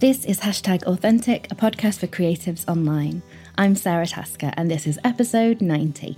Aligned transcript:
This 0.00 0.24
is 0.24 0.38
Hashtag 0.38 0.84
Authentic, 0.84 1.50
a 1.50 1.56
podcast 1.56 1.98
for 1.98 2.06
creatives 2.06 2.68
online. 2.68 3.20
I'm 3.56 3.74
Sarah 3.74 4.06
Tasker, 4.06 4.52
and 4.56 4.70
this 4.70 4.86
is 4.86 4.96
episode 5.02 5.60
90. 5.60 6.16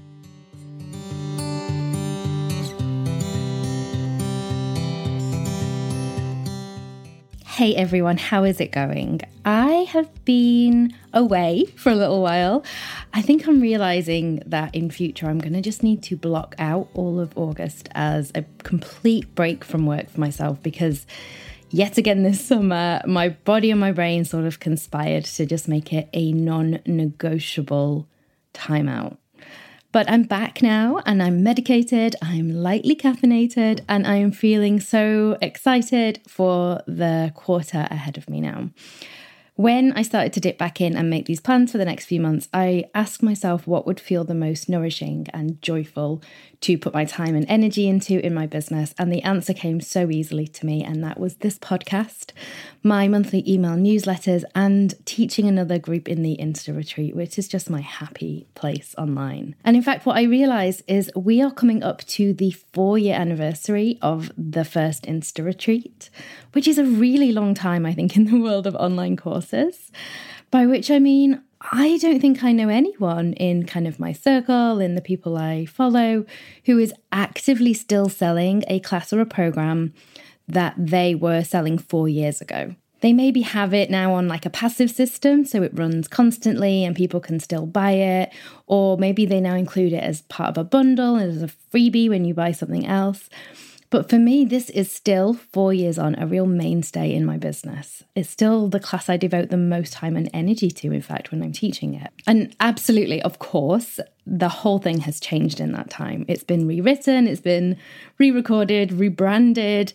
Hey 7.47 7.75
everyone, 7.75 8.19
how 8.19 8.45
is 8.45 8.61
it 8.61 8.71
going? 8.71 9.23
I 9.47 9.87
have 9.89 10.27
been 10.27 10.95
away 11.15 11.65
for 11.77 11.91
a 11.91 11.95
little 11.95 12.21
while. 12.21 12.63
I 13.15 13.23
think 13.23 13.49
I'm 13.49 13.63
realizing 13.63 14.43
that 14.45 14.75
in 14.75 14.91
future 14.91 15.27
I'm 15.27 15.39
going 15.39 15.55
to 15.55 15.63
just 15.63 15.83
need 15.83 16.03
to 16.03 16.19
block 16.19 16.55
out 16.59 16.89
all 16.93 17.19
of 17.19 17.33
August 17.35 17.89
as 17.93 18.31
a 18.35 18.45
complete 18.63 19.35
break 19.35 19.65
from 19.65 19.87
work 19.87 20.11
for 20.11 20.21
myself 20.21 20.63
because 20.63 21.07
yet 21.71 21.99
again 21.99 22.23
this 22.23 22.45
summer 22.45 23.01
my 23.07 23.29
body 23.29 23.71
and 23.71 23.81
my 23.81 23.93
brain 23.93 24.25
sort 24.25 24.45
of 24.45 24.61
conspired 24.61 25.25
to 25.25 25.47
just 25.47 25.69
make 25.69 25.93
it 25.93 26.09
a 26.13 26.33
non-negotiable 26.33 28.09
timeout. 28.55 29.17
But 29.93 30.09
I'm 30.09 30.23
back 30.23 30.63
now 30.63 31.01
and 31.05 31.21
I'm 31.21 31.43
medicated, 31.43 32.15
I'm 32.23 32.51
lightly 32.51 32.95
caffeinated, 32.95 33.81
and 33.89 34.07
I 34.07 34.17
am 34.17 34.31
feeling 34.31 34.79
so 34.79 35.37
excited 35.43 36.21
for 36.29 36.81
the 36.87 37.33
quarter 37.35 37.89
ahead 37.91 38.17
of 38.17 38.31
me 38.31 38.41
now. 38.41 38.71
When 39.61 39.93
I 39.93 40.01
started 40.01 40.33
to 40.33 40.41
dip 40.41 40.57
back 40.57 40.81
in 40.81 40.97
and 40.97 41.11
make 41.11 41.27
these 41.27 41.43
plans 41.43 41.71
for 41.71 41.77
the 41.77 41.85
next 41.85 42.07
few 42.07 42.19
months, 42.19 42.49
I 42.51 42.87
asked 42.95 43.23
myself 43.23 43.67
what 43.67 43.87
would 43.87 44.01
feel 44.01 44.25
the 44.25 44.33
most 44.33 44.71
nourishing 44.71 45.27
and 45.35 45.61
joyful 45.61 46.23
to 46.63 46.79
put 46.79 46.95
my 46.95 47.05
time 47.05 47.35
and 47.35 47.45
energy 47.47 47.87
into 47.87 48.25
in 48.25 48.33
my 48.33 48.47
business. 48.47 48.95
And 48.99 49.13
the 49.13 49.23
answer 49.23 49.53
came 49.53 49.83
so 49.83 50.11
easily 50.11 50.47
to 50.47 50.65
me, 50.65 50.83
and 50.83 51.05
that 51.05 51.21
was 51.21 51.37
this 51.37 51.59
podcast, 51.59 52.33
my 52.83 53.07
monthly 53.07 53.45
email 53.47 53.73
newsletters, 53.73 54.45
and 54.55 54.95
teaching 55.05 55.47
another 55.47 55.79
group 55.79 56.09
in 56.09 56.23
the 56.23 56.39
Insta 56.41 56.75
retreat, 56.75 57.15
which 57.15 57.39
is 57.39 57.47
just 57.47 57.69
my 57.69 57.83
happy 57.83 58.47
place 58.55 58.95
online. 58.97 59.57
And 59.63 59.77
in 59.77 59.83
fact, 59.83 60.07
what 60.07 60.17
I 60.17 60.23
realized 60.23 60.85
is 60.89 61.11
we 61.15 61.43
are 61.43 61.51
coming 61.51 61.83
up 61.83 62.03
to 62.07 62.33
the 62.33 62.53
four 62.73 62.97
year 62.97 63.15
anniversary 63.15 63.99
of 64.01 64.33
the 64.39 64.65
first 64.65 65.05
Insta 65.05 65.45
retreat, 65.45 66.09
which 66.53 66.67
is 66.67 66.79
a 66.79 66.85
really 66.85 67.31
long 67.31 67.53
time, 67.53 67.85
I 67.85 67.93
think, 67.93 68.17
in 68.17 68.25
the 68.25 68.41
world 68.41 68.67
of 68.67 68.75
online 68.77 69.19
courses. 69.19 69.50
By 70.51 70.67
which 70.67 70.91
I 70.91 70.99
mean, 70.99 71.43
I 71.73 71.99
don't 71.99 72.21
think 72.21 72.43
I 72.43 72.53
know 72.53 72.69
anyone 72.69 73.35
in 73.35 73.67
kind 73.67 73.87
of 73.87 74.01
my 74.01 74.13
circle, 74.13 74.81
in 74.81 74.95
the 74.95 75.03
people 75.03 75.37
I 75.37 75.67
follow, 75.67 76.25
who 76.65 76.79
is 76.79 76.95
actively 77.13 77.75
still 77.75 78.09
selling 78.09 78.65
a 78.67 78.81
class 78.81 79.13
or 79.13 79.21
a 79.21 79.27
program 79.27 79.93
that 80.49 80.75
they 80.77 81.15
were 81.15 81.45
selling 81.45 81.79
four 81.79 82.09
years 82.09 82.41
ago. 82.41 82.75
They 83.01 83.13
maybe 83.13 83.43
have 83.43 83.73
it 83.73 83.91
now 83.91 84.13
on 84.15 84.29
like 84.29 84.45
a 84.45 84.51
passive 84.51 84.91
system, 84.91 85.45
so 85.45 85.63
it 85.63 85.77
runs 85.77 86.07
constantly 86.07 86.85
and 86.85 86.95
people 86.95 87.21
can 87.21 87.41
still 87.41 87.67
buy 87.67 87.93
it. 87.93 88.33
Or 88.67 88.99
maybe 88.99 89.25
they 89.25 89.41
now 89.41 89.55
include 89.55 89.93
it 89.93 90.03
as 90.03 90.23
part 90.23 90.51
of 90.51 90.59
a 90.59 90.65
bundle 90.65 91.17
as 91.17 91.43
a 91.43 91.49
freebie 91.73 92.09
when 92.09 92.25
you 92.25 92.35
buy 92.35 92.53
something 92.53 92.87
else. 92.87 93.31
But 93.91 94.09
for 94.09 94.19
me, 94.19 94.45
this 94.45 94.71
is 94.71 94.91
still 94.91 95.35
four 95.35 95.75
years 95.75 95.99
on 95.99 96.15
a 96.17 96.27
real 96.27 96.47
mainstay 96.47 97.13
in 97.13 97.25
my 97.25 97.37
business. 97.37 98.05
It's 98.15 98.31
still 98.31 98.69
the 98.69 98.79
class 98.79 99.09
I 99.09 99.17
devote 99.17 99.51
the 99.51 99.57
most 99.57 99.93
time 99.93 100.17
and 100.17 100.31
energy 100.33 100.71
to, 100.71 100.93
in 100.93 101.03
fact, 101.03 101.33
when 101.33 101.43
I'm 101.43 101.53
teaching 101.53 101.95
it. 101.95 102.11
And 102.25 102.55
absolutely, 102.61 103.21
of 103.23 103.41
course, 103.41 103.99
the 104.25 104.49
whole 104.49 104.79
thing 104.79 105.01
has 105.01 105.19
changed 105.19 105.59
in 105.59 105.73
that 105.73 105.91
time. 105.91 106.25
It's 106.29 106.45
been 106.45 106.69
rewritten, 106.69 107.27
it's 107.27 107.41
been 107.41 107.77
re 108.19 108.31
recorded, 108.31 108.93
rebranded, 108.93 109.93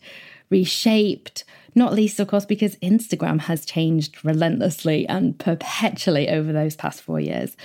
reshaped. 0.49 1.45
Not 1.73 1.93
least, 1.93 2.19
of 2.19 2.27
course, 2.27 2.45
because 2.45 2.75
Instagram 2.77 3.41
has 3.41 3.65
changed 3.65 4.23
relentlessly 4.25 5.07
and 5.07 5.37
perpetually 5.39 6.29
over 6.29 6.51
those 6.51 6.75
past 6.75 7.01
four 7.01 7.21
years. 7.21 7.55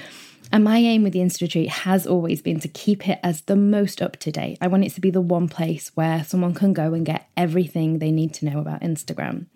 And 0.53 0.65
my 0.65 0.79
aim 0.79 1.05
with 1.05 1.13
the 1.13 1.21
Institute 1.21 1.69
has 1.69 2.07
always 2.07 2.43
been 2.43 2.59
to 2.61 2.69
keep 2.69 3.09
it 3.09 3.21
as 3.23 3.43
the 3.43 3.57
most 3.57 4.03
up 4.03 4.17
to 4.19 4.33
date. 4.33 4.59
I 4.61 4.67
want 4.67 4.85
it 4.85 4.93
to 4.95 5.01
be 5.01 5.11
the 5.11 5.21
one 5.21 5.49
place 5.49 5.93
where 5.95 6.25
someone 6.25 6.55
can 6.55 6.73
go 6.73 6.93
and 6.93 7.07
get 7.07 7.29
everything 7.37 7.99
they 7.99 8.11
need 8.11 8.35
to 8.35 8.47
know 8.47 8.59
about 8.59 8.81
Instagram. 8.81 9.47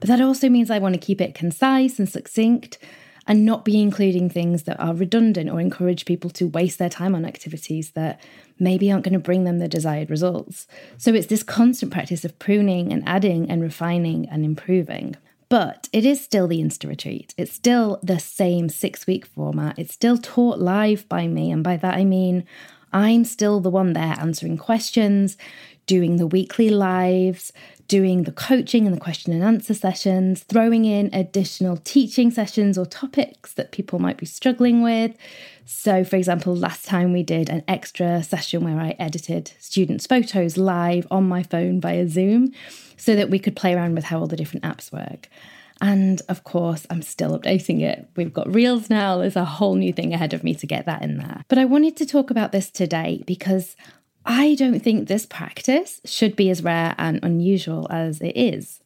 But 0.00 0.08
that 0.08 0.20
also 0.20 0.48
means 0.48 0.70
I 0.70 0.78
want 0.78 0.94
to 0.94 1.00
keep 1.00 1.20
it 1.20 1.34
concise 1.34 1.98
and 1.98 2.08
succinct 2.08 2.78
and 3.26 3.44
not 3.44 3.64
be 3.64 3.80
including 3.80 4.28
things 4.28 4.64
that 4.64 4.80
are 4.80 4.94
redundant 4.94 5.48
or 5.48 5.60
encourage 5.60 6.06
people 6.06 6.30
to 6.30 6.48
waste 6.48 6.78
their 6.78 6.88
time 6.88 7.14
on 7.14 7.24
activities 7.24 7.90
that 7.90 8.20
maybe 8.58 8.90
aren't 8.90 9.04
going 9.04 9.12
to 9.12 9.20
bring 9.20 9.44
them 9.44 9.58
the 9.58 9.68
desired 9.68 10.10
results. 10.10 10.66
So 10.96 11.14
it's 11.14 11.28
this 11.28 11.42
constant 11.42 11.92
practice 11.92 12.24
of 12.24 12.38
pruning 12.38 12.92
and 12.92 13.06
adding 13.06 13.50
and 13.50 13.62
refining 13.62 14.28
and 14.28 14.44
improving. 14.44 15.16
But 15.52 15.90
it 15.92 16.06
is 16.06 16.18
still 16.18 16.48
the 16.48 16.62
Insta 16.62 16.88
Retreat. 16.88 17.34
It's 17.36 17.52
still 17.52 18.00
the 18.02 18.18
same 18.18 18.70
six 18.70 19.06
week 19.06 19.26
format. 19.26 19.78
It's 19.78 19.92
still 19.92 20.16
taught 20.16 20.58
live 20.58 21.06
by 21.10 21.26
me. 21.28 21.50
And 21.50 21.62
by 21.62 21.76
that 21.76 21.92
I 21.92 22.06
mean, 22.06 22.46
I'm 22.90 23.26
still 23.26 23.60
the 23.60 23.68
one 23.68 23.92
there 23.92 24.16
answering 24.18 24.56
questions, 24.56 25.36
doing 25.86 26.16
the 26.16 26.26
weekly 26.26 26.70
lives, 26.70 27.52
doing 27.88 28.22
the 28.22 28.32
coaching 28.32 28.86
and 28.86 28.96
the 28.96 29.00
question 29.00 29.32
and 29.32 29.42
answer 29.42 29.74
sessions, 29.74 30.44
throwing 30.44 30.84
in 30.84 31.10
additional 31.12 31.76
teaching 31.76 32.30
sessions 32.30 32.78
or 32.78 32.86
topics 32.86 33.52
that 33.54 33.72
people 33.72 33.98
might 33.98 34.16
be 34.16 34.26
struggling 34.26 34.82
with. 34.82 35.14
So, 35.64 36.04
for 36.04 36.16
example, 36.16 36.54
last 36.56 36.86
time 36.86 37.12
we 37.12 37.22
did 37.22 37.48
an 37.48 37.62
extra 37.68 38.22
session 38.22 38.64
where 38.64 38.80
I 38.80 38.96
edited 38.98 39.52
students' 39.58 40.06
photos 40.06 40.56
live 40.56 41.06
on 41.10 41.28
my 41.28 41.42
phone 41.42 41.80
via 41.80 42.08
Zoom 42.08 42.52
so 42.96 43.14
that 43.14 43.30
we 43.30 43.38
could 43.38 43.56
play 43.56 43.74
around 43.74 43.94
with 43.94 44.04
how 44.04 44.20
all 44.20 44.26
the 44.26 44.36
different 44.36 44.64
apps 44.64 44.92
work. 44.92 45.28
And 45.80 46.22
of 46.28 46.44
course, 46.44 46.86
I'm 46.90 47.02
still 47.02 47.36
updating 47.36 47.82
it. 47.82 48.08
We've 48.14 48.32
got 48.32 48.54
Reels 48.54 48.88
now. 48.88 49.18
There's 49.18 49.34
a 49.34 49.44
whole 49.44 49.74
new 49.74 49.92
thing 49.92 50.14
ahead 50.14 50.32
of 50.32 50.44
me 50.44 50.54
to 50.54 50.66
get 50.66 50.86
that 50.86 51.02
in 51.02 51.18
there. 51.18 51.44
But 51.48 51.58
I 51.58 51.64
wanted 51.64 51.96
to 51.96 52.06
talk 52.06 52.30
about 52.30 52.52
this 52.52 52.70
today 52.70 53.24
because 53.26 53.74
I 54.24 54.54
don't 54.54 54.80
think 54.80 55.08
this 55.08 55.26
practice 55.26 56.00
should 56.04 56.36
be 56.36 56.50
as 56.50 56.62
rare 56.62 56.94
and 56.98 57.20
unusual 57.22 57.86
as 57.90 58.20
it 58.20 58.36
is. 58.36 58.80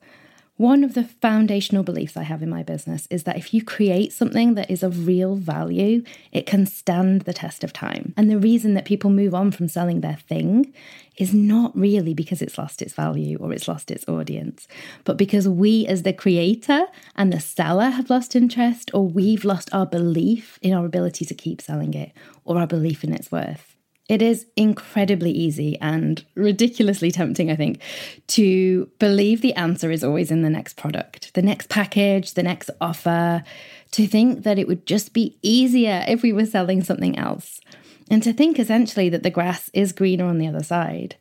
One 0.59 0.85
of 0.85 0.95
the 0.95 1.05
foundational 1.05 1.83
beliefs 1.83 2.17
I 2.17 2.23
have 2.23 2.43
in 2.43 2.49
my 2.49 2.63
business 2.63 3.07
is 3.11 3.25
that 3.25 3.37
if 3.37 3.53
you 3.53 3.63
create 3.63 4.11
something 4.11 4.55
that 4.55 4.71
is 4.71 4.83
of 4.83 5.07
real 5.07 5.37
value, 5.37 6.03
it 6.33 6.47
can 6.47 6.65
stand 6.65 7.23
the 7.23 7.35
test 7.35 7.63
of 7.63 7.75
time. 7.75 8.15
And 8.17 8.31
the 8.31 8.39
reason 8.39 8.73
that 8.73 8.87
people 8.87 9.11
move 9.11 9.35
on 9.35 9.51
from 9.51 9.69
selling 9.69 10.01
their 10.01 10.17
thing 10.17 10.73
is 11.19 11.35
not 11.35 11.77
really 11.77 12.15
because 12.15 12.41
it's 12.41 12.57
lost 12.57 12.81
its 12.81 12.95
value 12.95 13.37
or 13.39 13.53
it's 13.53 13.69
lost 13.69 13.91
its 13.91 14.09
audience, 14.09 14.67
but 15.05 15.19
because 15.19 15.47
we, 15.47 15.87
as 15.87 16.05
the 16.05 16.15
creator 16.15 16.87
and 17.15 17.31
the 17.31 17.41
seller, 17.41 17.91
have 17.91 18.09
lost 18.09 18.35
interest 18.35 18.91
or 18.95 19.07
we've 19.07 19.45
lost 19.45 19.69
our 19.75 19.85
belief 19.85 20.59
in 20.63 20.73
our 20.73 20.87
ability 20.87 21.27
to 21.27 21.35
keep 21.35 21.61
selling 21.61 21.93
it 21.93 22.13
or 22.47 22.57
our 22.59 22.67
belief 22.67 23.05
in 23.05 23.13
its 23.13 23.31
worth. 23.31 23.76
It 24.09 24.23
is 24.23 24.47
incredibly 24.55 25.33
easy 25.33 25.77
and 25.81 26.25
ridiculously 26.37 27.11
tempting, 27.11 27.51
I 27.51 27.57
think, 27.57 27.81
to 28.29 28.89
believe 28.99 29.41
the 29.41 29.55
answer 29.55 29.91
is 29.91 30.05
always 30.05 30.31
in 30.31 30.43
the 30.43 30.51
next 30.51 30.77
product, 30.77 31.35
the 31.35 31.43
next 31.43 31.69
package, 31.69 32.35
the 32.35 32.45
next 32.45 32.71
offer, 32.81 33.43
to 33.91 34.07
think 34.07 34.45
that 34.45 34.59
it 34.59 34.69
would 34.69 34.87
just 34.87 35.13
be 35.13 35.37
easier 35.43 36.05
if 36.07 36.23
we 36.23 36.33
were 36.33 36.47
selling 36.47 36.85
something 36.85 37.19
else, 37.19 37.61
and 38.09 38.23
to 38.23 38.33
think 38.33 38.61
essentially 38.61 39.09
that 39.09 39.25
the 39.25 39.31
grass 39.31 39.71
is 39.73 39.93
greener 39.93 40.27
on 40.27 40.39
the 40.39 40.47
other 40.47 40.63
side. 40.63 41.17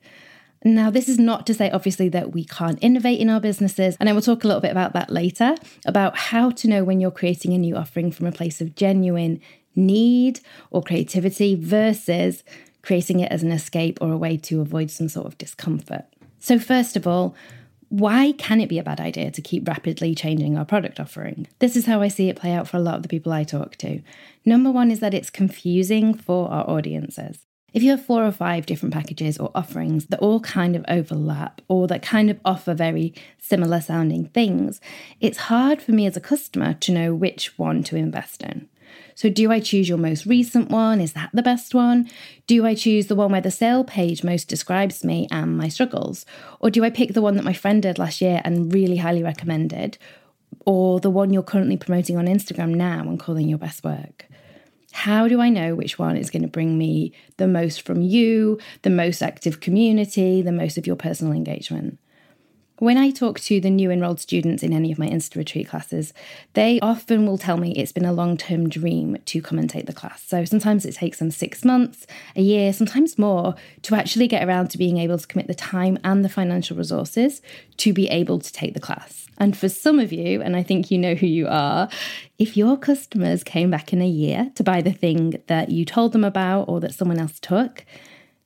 Now, 0.63 0.90
this 0.90 1.07
is 1.07 1.19
not 1.19 1.46
to 1.47 1.53
say, 1.53 1.69
obviously, 1.69 2.09
that 2.09 2.34
we 2.34 2.44
can't 2.44 2.79
innovate 2.81 3.19
in 3.19 3.29
our 3.29 3.40
businesses. 3.40 3.96
And 4.00 4.09
I 4.09 4.13
will 4.13 4.22
talk 4.22 4.44
a 4.44 4.47
little 4.47 4.62
bit 4.62 4.72
about 4.72 4.94
that 4.94 5.12
later 5.12 5.56
about 5.85 6.17
how 6.17 6.50
to 6.50 6.67
know 6.67 6.84
when 6.84 7.00
you're 7.00 7.12
creating 7.12 7.53
a 7.53 7.59
new 7.59 7.75
offering 7.75 8.12
from 8.12 8.25
a 8.25 8.31
place 8.31 8.62
of 8.62 8.75
genuine 8.75 9.41
need 9.75 10.40
or 10.72 10.81
creativity 10.81 11.53
versus 11.53 12.44
creating 12.85 13.19
it 13.19 13.31
as 13.31 13.44
an 13.44 13.51
escape 13.51 13.97
or 14.00 14.12
a 14.12 14.18
way 14.18 14.38
to 14.38 14.62
avoid 14.62 14.91
some 14.91 15.09
sort 15.09 15.25
of 15.25 15.38
discomfort. 15.38 16.06
So, 16.40 16.59
first 16.59 16.96
of 16.96 17.07
all, 17.07 17.35
why 17.90 18.34
can 18.34 18.61
it 18.61 18.70
be 18.70 18.79
a 18.79 18.84
bad 18.84 18.99
idea 18.99 19.32
to 19.32 19.41
keep 19.41 19.67
rapidly 19.67 20.16
changing 20.16 20.58
our 20.58 20.66
product 20.66 20.99
offering? 20.99 21.47
This 21.59 21.76
is 21.76 21.85
how 21.85 22.02
I 22.02 22.08
see 22.08 22.29
it 22.29 22.35
play 22.35 22.52
out 22.52 22.67
for 22.67 22.78
a 22.78 22.82
lot 22.82 22.96
of 22.96 23.03
the 23.03 23.09
people 23.09 23.32
I 23.32 23.43
talk 23.43 23.76
to. 23.78 24.02
Number 24.46 24.72
one 24.72 24.91
is 24.91 24.99
that 24.99 25.14
it's 25.14 25.29
confusing 25.29 26.14
for 26.14 26.49
our 26.49 26.70
audiences. 26.70 27.46
If 27.73 27.84
you 27.84 27.91
have 27.91 28.05
four 28.05 28.26
or 28.26 28.32
five 28.32 28.66
different 28.66 28.93
packages 28.93 29.37
or 29.37 29.52
offerings 29.53 30.05
that 30.05 30.20
all 30.20 30.40
kind 30.40 30.78
of 30.78 30.85
overlap 30.87 31.61
or 31.67 31.87
that 31.87 32.02
kind 32.02 32.29
of 32.29 32.40
offer 32.46 32.73
very 32.73 33.14
similar 33.37 33.82
sounding 33.82 34.28
things, 34.28 34.79
it's 35.20 35.37
hard 35.37 35.82
for 35.82 35.91
me 35.91 36.05
as 36.05 36.16
a 36.16 36.22
customer 36.22 36.73
to 36.76 36.93
know 36.93 37.14
which 37.14 37.58
one 37.59 37.84
to 37.84 37.97
invest 37.97 38.43
in. 38.43 38.70
So, 39.16 39.29
do 39.29 39.52
I 39.52 39.59
choose 39.59 39.87
your 39.87 39.97
most 39.97 40.26
recent 40.26 40.70
one? 40.70 40.99
Is 41.02 41.14
that 41.14 41.29
the 41.34 41.41
best 41.41 41.73
one? 41.73 42.09
Do 42.47 42.66
I 42.66 42.76
choose 42.76 43.08
the 43.08 43.16
one 43.16 43.32
where 43.32 43.41
the 43.41 43.52
sale 43.52 43.84
page 43.84 44.23
most 44.23 44.47
describes 44.47 45.03
me 45.03 45.28
and 45.32 45.58
my 45.58 45.67
struggles? 45.67 46.26
Or 46.59 46.70
do 46.70 46.84
I 46.84 46.90
pick 46.90 47.14
the 47.14 47.22
one 47.22 47.35
that 47.35 47.46
my 47.46 47.53
friend 47.53 47.82
did 47.82 47.97
last 47.97 48.22
year 48.22 48.41
and 48.43 48.73
really 48.73 48.97
highly 48.97 49.23
recommended? 49.23 49.97
Or 50.66 50.99
the 50.99 51.09
one 51.09 51.32
you're 51.32 51.43
currently 51.43 51.78
promoting 51.78 52.17
on 52.17 52.26
Instagram 52.26 52.76
now 52.76 53.02
and 53.02 53.20
calling 53.20 53.47
your 53.47 53.59
best 53.59 53.84
work? 53.84 54.26
How 54.91 55.28
do 55.28 55.41
I 55.41 55.49
know 55.49 55.76
which 55.76 55.99
one 55.99 56.16
is 56.16 56.29
going 56.29 56.43
to 56.43 56.47
bring 56.47 56.78
me 56.78 57.11
the 57.35 57.47
most 57.47 57.82
from 57.82 58.02
you, 58.02 58.58
the 58.84 58.90
most 58.90 59.22
active 59.22 59.59
community, 59.59 60.41
the 60.41 60.53
most 60.53 60.78
of 60.78 60.87
your 60.87 60.96
personal 60.96 61.34
engagement? 61.34 61.99
When 62.79 62.97
I 62.97 63.09
talk 63.09 63.39
to 63.41 63.61
the 63.61 63.69
new 63.69 63.89
enrolled 63.89 64.19
students 64.19 64.61
in 64.61 64.73
any 64.73 64.91
of 64.91 64.99
my 64.99 65.07
Insta 65.07 65.37
Retreat 65.37 65.69
classes, 65.69 66.13
they 66.55 66.77
often 66.81 67.25
will 67.25 67.37
tell 67.37 67.55
me 67.55 67.72
it's 67.72 67.93
been 67.93 68.03
a 68.03 68.11
long 68.11 68.35
term 68.35 68.67
dream 68.67 69.17
to 69.27 69.41
come 69.41 69.57
and 69.57 69.69
take 69.69 69.85
the 69.85 69.93
class. 69.93 70.22
So 70.27 70.43
sometimes 70.43 70.85
it 70.85 70.95
takes 70.95 71.19
them 71.19 71.31
six 71.31 71.63
months, 71.63 72.05
a 72.35 72.41
year, 72.41 72.73
sometimes 72.73 73.17
more 73.17 73.55
to 73.83 73.95
actually 73.95 74.27
get 74.27 74.45
around 74.45 74.72
to 74.72 74.77
being 74.77 74.97
able 74.97 75.17
to 75.17 75.25
commit 75.25 75.47
the 75.47 75.53
time 75.53 75.97
and 76.03 76.25
the 76.25 76.27
financial 76.27 76.75
resources 76.75 77.41
to 77.77 77.93
be 77.93 78.09
able 78.09 78.39
to 78.39 78.51
take 78.51 78.73
the 78.73 78.81
class. 78.81 79.27
And 79.37 79.55
for 79.55 79.69
some 79.69 79.97
of 79.97 80.11
you, 80.11 80.41
and 80.41 80.57
I 80.57 80.63
think 80.63 80.91
you 80.91 80.97
know 80.97 81.16
who 81.16 81.27
you 81.27 81.47
are, 81.47 81.87
if 82.37 82.57
your 82.57 82.75
customers 82.75 83.41
came 83.45 83.72
back 83.72 83.93
in 83.93 84.01
a 84.01 84.07
year 84.07 84.51
to 84.55 84.66
buy 84.66 84.81
the 84.81 84.91
thing 84.91 85.41
that 85.47 85.69
you 85.69 85.85
told 85.85 86.11
them 86.11 86.25
about 86.25 86.63
or 86.67 86.81
that 86.81 86.93
someone 86.93 87.19
else 87.19 87.39
took, 87.39 87.85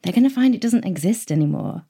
they're 0.03 0.13
going 0.13 0.21
to 0.21 0.29
find 0.29 0.53
it 0.53 0.61
doesn't 0.61 0.85
exist 0.85 1.31
anymore. 1.31 1.83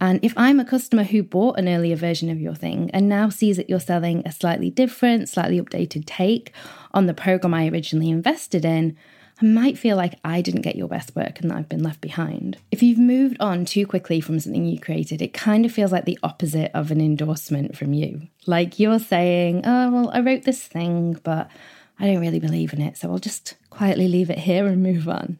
And 0.00 0.20
if 0.22 0.32
I'm 0.36 0.60
a 0.60 0.64
customer 0.64 1.04
who 1.04 1.22
bought 1.22 1.58
an 1.58 1.68
earlier 1.68 1.96
version 1.96 2.30
of 2.30 2.40
your 2.40 2.54
thing 2.54 2.90
and 2.92 3.08
now 3.08 3.28
sees 3.28 3.56
that 3.56 3.68
you're 3.68 3.80
selling 3.80 4.22
a 4.24 4.32
slightly 4.32 4.70
different, 4.70 5.28
slightly 5.28 5.60
updated 5.60 6.04
take 6.06 6.52
on 6.92 7.06
the 7.06 7.14
program 7.14 7.54
I 7.54 7.68
originally 7.68 8.10
invested 8.10 8.64
in, 8.64 8.96
I 9.42 9.46
might 9.46 9.78
feel 9.78 9.96
like 9.96 10.18
I 10.22 10.42
didn't 10.42 10.62
get 10.62 10.76
your 10.76 10.88
best 10.88 11.16
work 11.16 11.40
and 11.40 11.50
that 11.50 11.56
I've 11.56 11.68
been 11.68 11.82
left 11.82 12.02
behind. 12.02 12.58
If 12.70 12.82
you've 12.82 12.98
moved 12.98 13.38
on 13.40 13.64
too 13.64 13.86
quickly 13.86 14.20
from 14.20 14.38
something 14.38 14.66
you 14.66 14.78
created, 14.78 15.22
it 15.22 15.32
kind 15.32 15.64
of 15.64 15.72
feels 15.72 15.92
like 15.92 16.04
the 16.04 16.18
opposite 16.22 16.70
of 16.74 16.90
an 16.90 17.00
endorsement 17.00 17.76
from 17.76 17.94
you. 17.94 18.28
Like 18.46 18.78
you're 18.78 18.98
saying, 18.98 19.62
oh, 19.64 19.90
well, 19.90 20.10
I 20.12 20.20
wrote 20.20 20.42
this 20.42 20.62
thing, 20.62 21.18
but 21.22 21.50
I 21.98 22.06
don't 22.06 22.20
really 22.20 22.40
believe 22.40 22.72
in 22.72 22.82
it, 22.82 22.98
so 22.98 23.10
I'll 23.10 23.18
just 23.18 23.54
quietly 23.70 24.08
leave 24.08 24.30
it 24.30 24.38
here 24.38 24.66
and 24.66 24.82
move 24.82 25.08
on. 25.08 25.38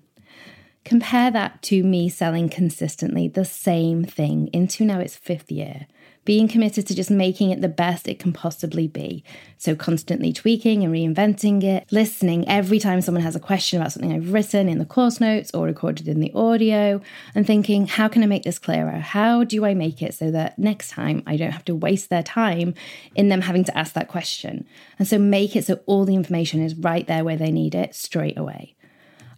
Compare 0.85 1.31
that 1.32 1.61
to 1.62 1.85
me 1.85 2.09
selling 2.09 2.49
consistently 2.49 3.29
the 3.29 3.44
same 3.44 4.03
thing 4.03 4.49
into 4.53 4.85
now 4.85 4.99
its 4.99 5.15
fifth 5.15 5.53
year, 5.53 5.87
being 6.25 6.49
committed 6.49 6.87
to 6.87 6.94
just 6.94 7.11
making 7.11 7.50
it 7.50 7.61
the 7.61 7.69
best 7.69 8.09
it 8.09 8.19
can 8.19 8.32
possibly 8.32 8.88
be. 8.88 9.23
So, 9.59 9.75
constantly 9.75 10.32
tweaking 10.32 10.82
and 10.82 10.93
reinventing 10.93 11.62
it, 11.62 11.87
listening 11.93 12.49
every 12.49 12.79
time 12.79 13.03
someone 13.03 13.23
has 13.23 13.37
a 13.37 13.41
question 13.41 13.79
about 13.79 13.93
something 13.93 14.11
I've 14.11 14.32
written 14.32 14.71
in 14.71 14.79
the 14.79 14.87
course 14.87 15.21
notes 15.21 15.50
or 15.53 15.67
recorded 15.67 16.09
in 16.09 16.21
the 16.21 16.32
audio, 16.35 17.03
and 17.35 17.47
thinking, 17.47 17.87
how 17.87 18.09
can 18.09 18.23
I 18.23 18.26
make 18.26 18.44
this 18.44 18.59
clearer? 18.59 19.00
How 19.00 19.44
do 19.44 19.67
I 19.67 19.75
make 19.75 20.00
it 20.00 20.15
so 20.15 20.31
that 20.31 20.59
next 20.59 20.91
time 20.91 21.23
I 21.26 21.37
don't 21.37 21.53
have 21.53 21.65
to 21.67 21.75
waste 21.75 22.09
their 22.09 22.23
time 22.23 22.75
in 23.15 23.29
them 23.29 23.43
having 23.43 23.65
to 23.65 23.76
ask 23.76 23.93
that 23.93 24.09
question? 24.09 24.67
And 24.99 25.06
so, 25.06 25.19
make 25.19 25.56
it 25.56 25.67
so 25.67 25.81
all 25.85 26.06
the 26.06 26.15
information 26.15 26.62
is 26.62 26.75
right 26.75 27.06
there 27.06 27.23
where 27.23 27.37
they 27.37 27.53
need 27.53 27.75
it 27.75 27.94
straight 27.94 28.38
away. 28.38 28.76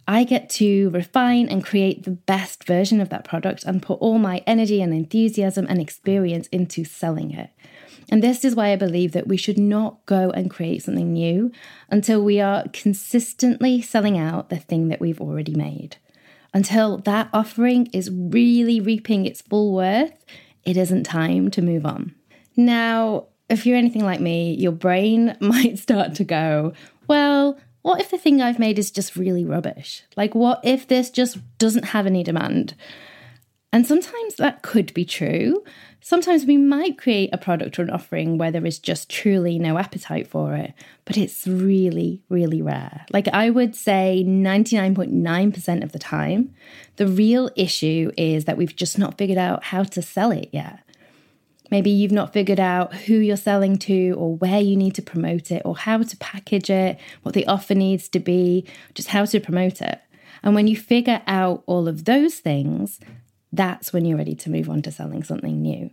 I 0.07 0.23
get 0.23 0.49
to 0.51 0.89
refine 0.89 1.47
and 1.47 1.65
create 1.65 2.03
the 2.03 2.11
best 2.11 2.65
version 2.65 2.99
of 2.99 3.09
that 3.09 3.23
product 3.23 3.63
and 3.63 3.81
put 3.81 3.99
all 3.99 4.17
my 4.17 4.43
energy 4.45 4.81
and 4.81 4.93
enthusiasm 4.93 5.65
and 5.69 5.79
experience 5.79 6.47
into 6.47 6.83
selling 6.83 7.31
it. 7.31 7.51
And 8.09 8.21
this 8.21 8.43
is 8.43 8.55
why 8.55 8.71
I 8.71 8.75
believe 8.75 9.13
that 9.13 9.27
we 9.27 9.37
should 9.37 9.57
not 9.57 10.05
go 10.05 10.29
and 10.31 10.49
create 10.49 10.83
something 10.83 11.13
new 11.13 11.51
until 11.89 12.23
we 12.23 12.41
are 12.41 12.65
consistently 12.73 13.81
selling 13.81 14.17
out 14.17 14.49
the 14.49 14.57
thing 14.57 14.89
that 14.89 14.99
we've 14.99 15.21
already 15.21 15.55
made. 15.55 15.97
Until 16.53 16.97
that 16.99 17.29
offering 17.33 17.87
is 17.87 18.11
really 18.11 18.79
reaping 18.79 19.25
its 19.25 19.41
full 19.41 19.73
worth, 19.73 20.13
it 20.63 20.77
isn't 20.77 21.03
time 21.03 21.49
to 21.51 21.61
move 21.61 21.85
on. 21.85 22.13
Now, 22.55 23.27
if 23.49 23.65
you're 23.65 23.77
anything 23.77 24.03
like 24.03 24.19
me, 24.19 24.53
your 24.53 24.71
brain 24.71 25.35
might 25.41 25.79
start 25.79 26.15
to 26.15 26.23
go, 26.23 26.73
well, 27.07 27.57
what 27.83 28.01
if 28.01 28.09
the 28.09 28.17
thing 28.17 28.41
I've 28.41 28.59
made 28.59 28.79
is 28.79 28.89
just 28.89 29.15
really 29.15 29.45
rubbish? 29.45 30.03
Like, 30.17 30.33
what 30.33 30.61
if 30.63 30.87
this 30.87 31.09
just 31.09 31.37
doesn't 31.59 31.85
have 31.85 32.07
any 32.07 32.23
demand? 32.23 32.75
And 33.73 33.85
sometimes 33.85 34.35
that 34.35 34.61
could 34.61 34.93
be 34.93 35.03
true. 35.03 35.63
Sometimes 35.99 36.45
we 36.45 36.57
might 36.57 36.97
create 36.97 37.29
a 37.33 37.37
product 37.37 37.79
or 37.79 37.81
an 37.81 37.89
offering 37.89 38.37
where 38.37 38.51
there 38.51 38.65
is 38.65 38.77
just 38.77 39.09
truly 39.09 39.57
no 39.57 39.77
appetite 39.77 40.27
for 40.27 40.53
it, 40.53 40.73
but 41.05 41.17
it's 41.17 41.47
really, 41.47 42.21
really 42.29 42.61
rare. 42.61 43.05
Like 43.11 43.27
I 43.29 43.49
would 43.49 43.75
say 43.75 44.23
99.9% 44.25 45.83
of 45.83 45.91
the 45.91 45.99
time, 45.99 46.53
the 46.97 47.07
real 47.07 47.49
issue 47.55 48.11
is 48.15 48.45
that 48.45 48.57
we've 48.57 48.75
just 48.75 48.99
not 48.99 49.17
figured 49.17 49.37
out 49.37 49.63
how 49.63 49.83
to 49.83 50.01
sell 50.01 50.31
it 50.31 50.49
yet. 50.51 50.79
Maybe 51.71 51.89
you've 51.89 52.11
not 52.11 52.33
figured 52.33 52.59
out 52.59 52.93
who 52.93 53.15
you're 53.15 53.37
selling 53.37 53.77
to 53.79 54.11
or 54.11 54.35
where 54.35 54.59
you 54.59 54.75
need 54.75 54.95
to 54.95 55.01
promote 55.01 55.49
it 55.51 55.61
or 55.65 55.75
how 55.75 56.03
to 56.03 56.17
package 56.17 56.69
it, 56.69 56.99
what 57.23 57.33
the 57.33 57.47
offer 57.47 57.73
needs 57.73 58.09
to 58.09 58.19
be, 58.19 58.65
just 58.93 59.09
how 59.09 59.25
to 59.25 59.39
promote 59.39 59.81
it. 59.81 59.99
And 60.43 60.53
when 60.55 60.67
you 60.67 60.75
figure 60.75 61.21
out 61.25 61.63
all 61.65 61.87
of 61.87 62.05
those 62.05 62.35
things, 62.35 62.99
that's 63.51 63.93
when 63.93 64.05
you're 64.05 64.17
ready 64.17 64.35
to 64.35 64.49
move 64.49 64.69
on 64.69 64.81
to 64.83 64.91
selling 64.91 65.23
something 65.23 65.61
new. 65.61 65.89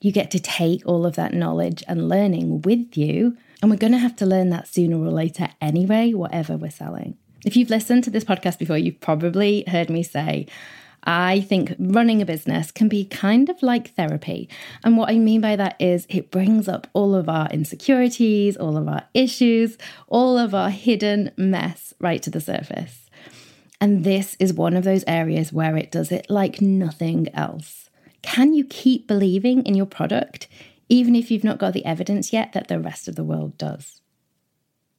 You 0.00 0.12
get 0.12 0.30
to 0.32 0.38
take 0.38 0.82
all 0.84 1.06
of 1.06 1.16
that 1.16 1.32
knowledge 1.32 1.82
and 1.88 2.08
learning 2.08 2.62
with 2.62 2.96
you. 2.96 3.38
And 3.62 3.70
we're 3.70 3.78
going 3.78 3.92
to 3.92 3.98
have 3.98 4.16
to 4.16 4.26
learn 4.26 4.50
that 4.50 4.68
sooner 4.68 4.98
or 4.98 5.10
later 5.10 5.48
anyway, 5.60 6.12
whatever 6.12 6.56
we're 6.56 6.70
selling. 6.70 7.16
If 7.46 7.56
you've 7.56 7.70
listened 7.70 8.04
to 8.04 8.10
this 8.10 8.24
podcast 8.24 8.58
before, 8.58 8.76
you've 8.76 9.00
probably 9.00 9.64
heard 9.66 9.88
me 9.88 10.02
say, 10.02 10.46
I 11.04 11.40
think 11.40 11.74
running 11.78 12.22
a 12.22 12.26
business 12.26 12.70
can 12.70 12.88
be 12.88 13.04
kind 13.04 13.48
of 13.48 13.62
like 13.62 13.94
therapy. 13.94 14.48
And 14.82 14.96
what 14.96 15.10
I 15.10 15.18
mean 15.18 15.40
by 15.40 15.56
that 15.56 15.76
is 15.78 16.06
it 16.08 16.30
brings 16.30 16.66
up 16.66 16.86
all 16.94 17.14
of 17.14 17.28
our 17.28 17.48
insecurities, 17.50 18.56
all 18.56 18.76
of 18.76 18.88
our 18.88 19.02
issues, 19.12 19.76
all 20.08 20.38
of 20.38 20.54
our 20.54 20.70
hidden 20.70 21.30
mess 21.36 21.92
right 22.00 22.22
to 22.22 22.30
the 22.30 22.40
surface. 22.40 23.10
And 23.80 24.02
this 24.04 24.36
is 24.40 24.54
one 24.54 24.76
of 24.76 24.84
those 24.84 25.04
areas 25.06 25.52
where 25.52 25.76
it 25.76 25.90
does 25.90 26.10
it 26.10 26.26
like 26.30 26.62
nothing 26.62 27.28
else. 27.34 27.90
Can 28.22 28.54
you 28.54 28.64
keep 28.64 29.06
believing 29.06 29.62
in 29.66 29.74
your 29.74 29.86
product 29.86 30.48
even 30.88 31.14
if 31.14 31.30
you've 31.30 31.44
not 31.44 31.58
got 31.58 31.72
the 31.72 31.84
evidence 31.84 32.32
yet 32.32 32.52
that 32.52 32.68
the 32.68 32.80
rest 32.80 33.08
of 33.08 33.16
the 33.16 33.24
world 33.24 33.58
does? 33.58 34.00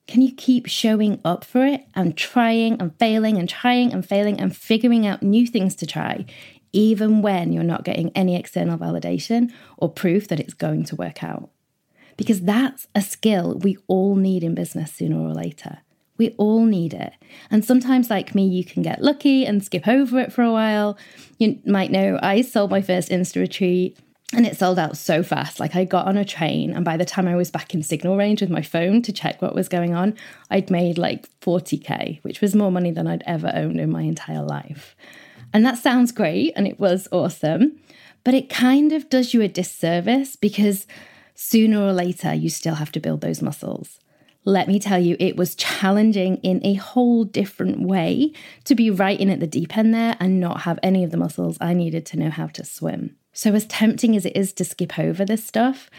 Can 0.08 0.22
you 0.22 0.34
keep 0.34 0.68
showing 0.68 1.20
up 1.26 1.44
for 1.44 1.66
it 1.66 1.86
and 1.96 2.16
trying 2.16 2.80
and 2.80 2.98
failing 3.00 3.38
and 3.38 3.50
trying 3.50 3.92
and 3.92 4.08
failing 4.08 4.40
and 4.40 4.56
figuring 4.56 5.08
out 5.08 5.24
new 5.24 5.48
things 5.48 5.76
to 5.76 5.88
try, 5.88 6.26
even 6.72 7.22
when 7.22 7.52
you're 7.52 7.64
not 7.64 7.84
getting 7.84 8.12
any 8.12 8.36
external 8.36 8.78
validation 8.78 9.52
or 9.78 9.92
proof 9.92 10.28
that 10.28 10.40
it's 10.40 10.54
going 10.54 10.84
to 10.86 10.96
work 10.96 11.24
out? 11.24 11.50
Because 12.18 12.42
that's 12.42 12.88
a 12.94 13.02
skill 13.02 13.56
we 13.56 13.78
all 13.88 14.16
need 14.16 14.44
in 14.44 14.56
business 14.56 14.94
sooner 14.94 15.20
or 15.20 15.34
later. 15.34 15.80
We 16.18 16.30
all 16.38 16.64
need 16.64 16.94
it. 16.94 17.14
And 17.52 17.66
sometimes, 17.66 18.10
like 18.10 18.34
me, 18.36 18.48
you 18.48 18.64
can 18.64 18.84
get 18.84 19.02
lucky 19.02 19.46
and 19.46 19.64
skip 19.64 19.88
over 19.88 20.20
it 20.20 20.32
for 20.32 20.44
a 20.44 20.52
while. 20.52 20.98
You 21.40 21.60
might 21.66 21.92
know 21.92 22.18
I 22.22 22.42
sold 22.42 22.72
my 22.72 22.82
first 22.82 23.10
Insta 23.10 23.42
retreat 23.42 23.98
and 24.36 24.46
it 24.46 24.58
sold 24.58 24.78
out 24.78 24.98
so 24.98 25.24
fast. 25.24 25.60
Like 25.60 25.76
I 25.76 25.86
got 25.86 26.08
on 26.08 26.18
a 26.18 26.26
train, 26.26 26.74
and 26.74 26.84
by 26.84 26.98
the 26.98 27.06
time 27.06 27.28
I 27.28 27.36
was 27.36 27.50
back 27.50 27.74
in 27.74 27.82
signal 27.82 28.18
range 28.18 28.42
with 28.42 28.50
my 28.50 28.62
phone 28.62 29.02
to 29.04 29.14
check 29.14 29.42
what 29.42 29.56
was 29.56 29.70
going 29.70 29.94
on, 29.94 30.16
I'd 30.52 30.70
made 30.70 30.98
like 30.98 31.30
40k, 31.40 32.22
which 32.24 32.42
was 32.42 32.54
more 32.54 32.72
money 32.72 32.92
than 32.92 33.08
I'd 33.08 33.24
ever 33.26 33.52
owned 33.56 33.80
in 33.80 33.90
my 33.90 34.02
entire 34.02 34.44
life. 34.44 34.96
And 35.54 35.66
that 35.66 35.78
sounds 35.78 36.12
great, 36.12 36.52
and 36.56 36.68
it 36.68 36.80
was 36.80 37.08
awesome, 37.12 37.80
but 38.24 38.34
it 38.34 38.50
kind 38.50 38.92
of 38.92 39.10
does 39.10 39.34
you 39.34 39.42
a 39.42 39.48
disservice 39.48 40.36
because 40.36 40.86
sooner 41.34 41.82
or 41.82 41.94
later 41.94 42.34
you 42.34 42.50
still 42.50 42.76
have 42.76 42.92
to 42.92 43.00
build 43.00 43.22
those 43.22 43.42
muscles. 43.42 44.00
Let 44.44 44.68
me 44.68 44.80
tell 44.80 45.00
you, 45.00 45.16
it 45.20 45.38
was 45.38 45.56
challenging 45.56 46.38
in 46.38 46.64
a 46.64 46.76
whole 46.76 47.24
different 47.24 47.82
way 47.82 48.34
to 48.66 48.76
be 48.76 48.92
right 48.92 49.20
in 49.20 49.30
at 49.30 49.40
the 49.40 49.48
deep 49.48 49.76
end 49.76 49.94
there 49.94 50.16
and 50.20 50.40
not 50.40 50.62
have 50.62 50.78
any 50.84 51.04
of 51.04 51.12
the 51.12 51.18
muscles 51.18 51.58
I 51.60 51.74
needed 51.74 52.06
to 52.08 52.20
know 52.20 52.30
how 52.30 52.48
to 52.48 52.64
swim. 52.64 53.16
So, 53.38 53.54
as 53.54 53.66
tempting 53.66 54.16
as 54.16 54.26
it 54.26 54.36
is 54.36 54.54
to 54.54 54.64
skip 54.64 54.98
over 54.98 55.26
this 55.26 55.44
stuff, 55.44 55.90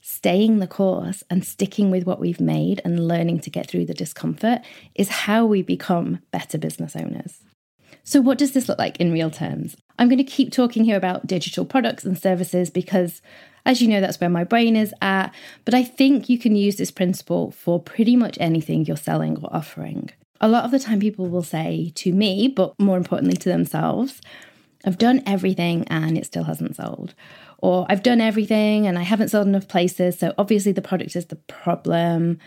staying 0.00 0.60
the 0.60 0.68
course 0.68 1.24
and 1.28 1.44
sticking 1.44 1.90
with 1.90 2.06
what 2.06 2.20
we've 2.20 2.40
made 2.40 2.80
and 2.84 3.08
learning 3.08 3.40
to 3.40 3.50
get 3.50 3.68
through 3.68 3.86
the 3.86 3.92
discomfort 3.92 4.60
is 4.94 5.08
how 5.08 5.44
we 5.44 5.62
become 5.62 6.20
better 6.30 6.56
business 6.56 6.94
owners. 6.94 7.40
So, 8.04 8.20
what 8.20 8.38
does 8.38 8.52
this 8.52 8.68
look 8.68 8.78
like 8.78 9.00
in 9.00 9.10
real 9.10 9.32
terms? 9.32 9.76
I'm 9.98 10.08
going 10.08 10.18
to 10.18 10.24
keep 10.24 10.52
talking 10.52 10.84
here 10.84 10.96
about 10.96 11.26
digital 11.26 11.64
products 11.64 12.04
and 12.04 12.16
services 12.16 12.70
because, 12.70 13.20
as 13.64 13.82
you 13.82 13.88
know, 13.88 14.00
that's 14.00 14.20
where 14.20 14.30
my 14.30 14.44
brain 14.44 14.76
is 14.76 14.94
at. 15.02 15.34
But 15.64 15.74
I 15.74 15.82
think 15.82 16.28
you 16.28 16.38
can 16.38 16.54
use 16.54 16.76
this 16.76 16.92
principle 16.92 17.50
for 17.50 17.82
pretty 17.82 18.14
much 18.14 18.38
anything 18.40 18.86
you're 18.86 18.96
selling 18.96 19.38
or 19.42 19.52
offering. 19.52 20.10
A 20.40 20.46
lot 20.46 20.64
of 20.64 20.70
the 20.70 20.78
time, 20.78 21.00
people 21.00 21.26
will 21.26 21.42
say 21.42 21.90
to 21.96 22.12
me, 22.12 22.46
but 22.46 22.78
more 22.78 22.96
importantly 22.96 23.36
to 23.38 23.48
themselves, 23.48 24.20
I've 24.86 24.98
done 24.98 25.22
everything 25.26 25.84
and 25.88 26.16
it 26.16 26.26
still 26.26 26.44
hasn't 26.44 26.76
sold. 26.76 27.14
Or 27.58 27.86
I've 27.88 28.04
done 28.04 28.20
everything 28.20 28.86
and 28.86 28.98
I 28.98 29.02
haven't 29.02 29.30
sold 29.30 29.48
enough 29.48 29.66
places. 29.66 30.18
So 30.18 30.32
obviously 30.38 30.72
the 30.72 30.80
product 30.80 31.16
is 31.16 31.26
the 31.26 31.36
problem. 31.36 32.38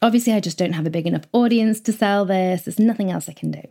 Obviously, 0.00 0.32
I 0.32 0.40
just 0.40 0.58
don't 0.58 0.72
have 0.72 0.86
a 0.86 0.90
big 0.90 1.06
enough 1.06 1.24
audience 1.32 1.80
to 1.80 1.92
sell 1.92 2.24
this. 2.24 2.62
There's 2.62 2.78
nothing 2.78 3.10
else 3.10 3.28
I 3.28 3.32
can 3.32 3.50
do. 3.50 3.62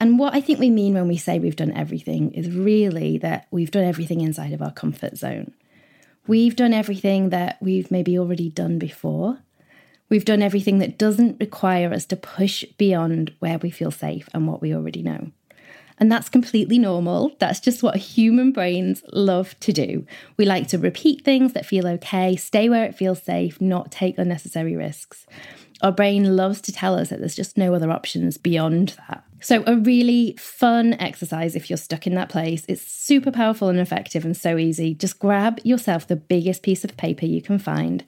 And 0.00 0.18
what 0.18 0.34
I 0.34 0.40
think 0.40 0.60
we 0.60 0.70
mean 0.70 0.94
when 0.94 1.08
we 1.08 1.16
say 1.16 1.38
we've 1.38 1.56
done 1.56 1.72
everything 1.72 2.32
is 2.32 2.50
really 2.50 3.18
that 3.18 3.48
we've 3.50 3.70
done 3.70 3.84
everything 3.84 4.20
inside 4.20 4.52
of 4.52 4.62
our 4.62 4.70
comfort 4.70 5.16
zone. 5.16 5.52
We've 6.28 6.54
done 6.54 6.72
everything 6.72 7.30
that 7.30 7.58
we've 7.60 7.90
maybe 7.90 8.18
already 8.18 8.50
done 8.50 8.78
before. 8.78 9.38
We've 10.08 10.24
done 10.24 10.42
everything 10.42 10.78
that 10.78 10.98
doesn't 10.98 11.40
require 11.40 11.92
us 11.92 12.06
to 12.06 12.16
push 12.16 12.64
beyond 12.76 13.34
where 13.40 13.58
we 13.58 13.70
feel 13.70 13.90
safe 13.90 14.28
and 14.32 14.46
what 14.46 14.60
we 14.60 14.74
already 14.74 15.02
know. 15.02 15.32
And 15.98 16.10
that's 16.10 16.28
completely 16.28 16.78
normal. 16.78 17.32
That's 17.38 17.60
just 17.60 17.82
what 17.82 17.96
human 17.96 18.52
brains 18.52 19.02
love 19.12 19.58
to 19.60 19.72
do. 19.72 20.06
We 20.36 20.44
like 20.44 20.68
to 20.68 20.78
repeat 20.78 21.24
things 21.24 21.52
that 21.52 21.66
feel 21.66 21.86
okay, 21.86 22.36
stay 22.36 22.68
where 22.68 22.84
it 22.84 22.94
feels 22.94 23.22
safe, 23.22 23.60
not 23.60 23.90
take 23.90 24.18
unnecessary 24.18 24.76
risks. 24.76 25.26
Our 25.82 25.92
brain 25.92 26.36
loves 26.36 26.60
to 26.62 26.72
tell 26.72 26.96
us 26.96 27.10
that 27.10 27.20
there's 27.20 27.36
just 27.36 27.56
no 27.56 27.74
other 27.74 27.90
options 27.90 28.36
beyond 28.36 28.96
that. 29.08 29.24
So, 29.40 29.62
a 29.66 29.76
really 29.76 30.34
fun 30.36 30.94
exercise 30.94 31.54
if 31.54 31.70
you're 31.70 31.76
stuck 31.76 32.06
in 32.06 32.14
that 32.14 32.28
place. 32.28 32.64
It's 32.68 32.82
super 32.82 33.30
powerful 33.30 33.68
and 33.68 33.78
effective 33.78 34.24
and 34.24 34.36
so 34.36 34.56
easy. 34.56 34.94
Just 34.94 35.20
grab 35.20 35.60
yourself 35.62 36.08
the 36.08 36.16
biggest 36.16 36.64
piece 36.64 36.84
of 36.84 36.96
paper 36.96 37.26
you 37.26 37.40
can 37.40 37.60
find. 37.60 38.04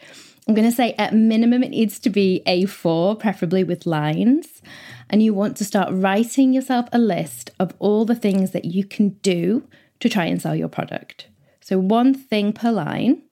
I'm 0.48 0.54
going 0.54 0.68
to 0.68 0.74
say 0.74 0.94
at 0.94 1.14
minimum 1.14 1.62
it 1.62 1.70
needs 1.70 1.98
to 2.00 2.10
be 2.10 2.42
A4, 2.46 3.18
preferably 3.18 3.62
with 3.62 3.86
lines. 3.86 4.62
And 5.08 5.22
you 5.22 5.34
want 5.34 5.56
to 5.58 5.64
start 5.64 5.88
writing 5.92 6.52
yourself 6.52 6.86
a 6.92 6.98
list 6.98 7.50
of 7.58 7.74
all 7.78 8.04
the 8.04 8.14
things 8.14 8.52
that 8.52 8.64
you 8.64 8.84
can 8.84 9.10
do 9.22 9.68
to 10.00 10.08
try 10.08 10.24
and 10.24 10.40
sell 10.40 10.54
your 10.54 10.68
product. 10.68 11.28
So, 11.60 11.78
one 11.78 12.14
thing 12.14 12.52
per 12.52 12.70
line. 12.70 13.22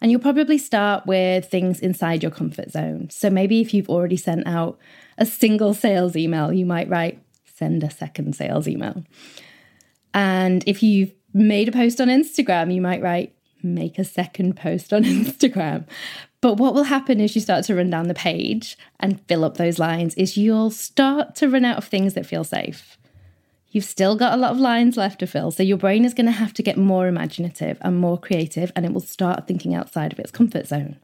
And 0.00 0.10
you'll 0.10 0.20
probably 0.20 0.56
start 0.56 1.06
with 1.06 1.50
things 1.50 1.80
inside 1.80 2.22
your 2.22 2.32
comfort 2.32 2.70
zone. 2.70 3.10
So 3.10 3.28
maybe 3.28 3.60
if 3.60 3.74
you've 3.74 3.90
already 3.90 4.16
sent 4.16 4.46
out 4.46 4.78
a 5.18 5.26
single 5.26 5.74
sales 5.74 6.16
email, 6.16 6.54
you 6.54 6.64
might 6.64 6.88
write, 6.88 7.22
send 7.44 7.84
a 7.84 7.90
second 7.90 8.34
sales 8.34 8.66
email. 8.66 9.04
And 10.14 10.64
if 10.66 10.82
you've 10.82 11.12
made 11.34 11.68
a 11.68 11.72
post 11.72 12.00
on 12.00 12.08
Instagram, 12.08 12.74
you 12.74 12.80
might 12.80 13.02
write, 13.02 13.34
make 13.62 13.98
a 13.98 14.04
second 14.04 14.56
post 14.56 14.92
on 14.92 15.04
Instagram. 15.04 15.86
But 16.40 16.54
what 16.54 16.74
will 16.74 16.84
happen 16.84 17.20
as 17.20 17.34
you 17.34 17.40
start 17.40 17.64
to 17.66 17.74
run 17.74 17.90
down 17.90 18.08
the 18.08 18.14
page 18.14 18.78
and 18.98 19.20
fill 19.26 19.44
up 19.44 19.56
those 19.56 19.78
lines 19.78 20.14
is 20.14 20.38
you'll 20.38 20.70
start 20.70 21.34
to 21.36 21.48
run 21.48 21.64
out 21.66 21.78
of 21.78 21.84
things 21.84 22.14
that 22.14 22.26
feel 22.26 22.44
safe. 22.44 22.96
You've 23.72 23.84
still 23.84 24.16
got 24.16 24.32
a 24.32 24.36
lot 24.36 24.52
of 24.52 24.58
lines 24.58 24.96
left 24.96 25.20
to 25.20 25.26
fill, 25.26 25.50
so 25.50 25.62
your 25.62 25.76
brain 25.76 26.04
is 26.04 26.14
going 26.14 26.26
to 26.26 26.32
have 26.32 26.52
to 26.54 26.62
get 26.62 26.76
more 26.76 27.06
imaginative 27.06 27.78
and 27.82 28.00
more 28.00 28.18
creative, 28.18 28.72
and 28.74 28.84
it 28.84 28.92
will 28.92 29.00
start 29.00 29.46
thinking 29.46 29.74
outside 29.74 30.12
of 30.12 30.18
its 30.18 30.32
comfort 30.32 30.66
zone. 30.66 30.96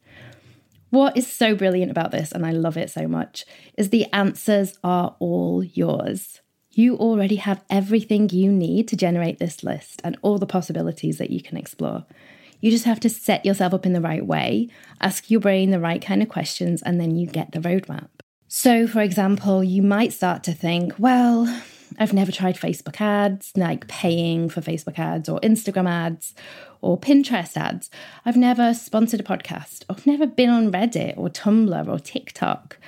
What 0.90 1.16
is 1.16 1.31
so 1.31 1.55
brilliant 1.55 1.90
about 1.90 2.11
this, 2.11 2.33
and 2.33 2.45
I 2.45 2.50
love 2.50 2.76
it 2.76 2.90
so 2.90 3.07
much, 3.07 3.45
is 3.76 3.90
the 3.90 4.07
answers 4.12 4.78
are 4.83 5.14
all 5.21 5.62
yours. 5.62 6.40
You 6.73 6.97
already 6.97 7.37
have 7.37 7.64
everything 7.71 8.31
you 8.31 8.50
need 8.50 8.88
to 8.88 8.97
generate 8.97 9.38
this 9.38 9.62
list 9.62 10.00
and 10.02 10.19
all 10.23 10.38
the 10.38 10.47
possibilities 10.47 11.19
that 11.19 11.31
you 11.31 11.43
can 11.43 11.57
explore. 11.57 12.05
You 12.61 12.71
just 12.71 12.85
have 12.85 13.01
to 13.01 13.09
set 13.09 13.45
yourself 13.45 13.75
up 13.75 13.87
in 13.87 13.93
the 13.93 14.01
right 14.01 14.25
way, 14.25 14.69
ask 15.01 15.31
your 15.31 15.41
brain 15.41 15.71
the 15.71 15.81
right 15.81 16.03
kind 16.03 16.23
of 16.23 16.29
questions, 16.29 16.83
and 16.83 17.01
then 17.01 17.17
you 17.17 17.27
get 17.27 17.53
the 17.53 17.61
roadmap. 17.61 18.09
So, 18.49 18.87
for 18.87 19.01
example, 19.01 19.63
you 19.65 19.83
might 19.83 20.13
start 20.13 20.45
to 20.45 20.53
think, 20.53 20.95
well, 20.99 21.47
I've 21.99 22.13
never 22.13 22.33
tried 22.33 22.57
Facebook 22.57 23.01
ads, 23.01 23.53
like 23.57 23.89
paying 23.89 24.49
for 24.49 24.61
Facebook 24.61 24.99
ads 24.99 25.29
or 25.29 25.41
Instagram 25.41 25.89
ads 25.89 26.35
or 26.81 26.99
Pinterest 26.99 27.57
ads. 27.57 27.91
I've 28.25 28.37
never 28.37 28.75
sponsored 28.75 29.21
a 29.21 29.25
podcast. 29.25 29.85
I've 29.89 30.07
never 30.07 30.27
been 30.27 30.51
on 30.51 30.73
Reddit 30.73 31.15
or 31.17 31.29
Tumblr 31.29 31.89
or 31.89 31.99
TikTok. 31.99 32.79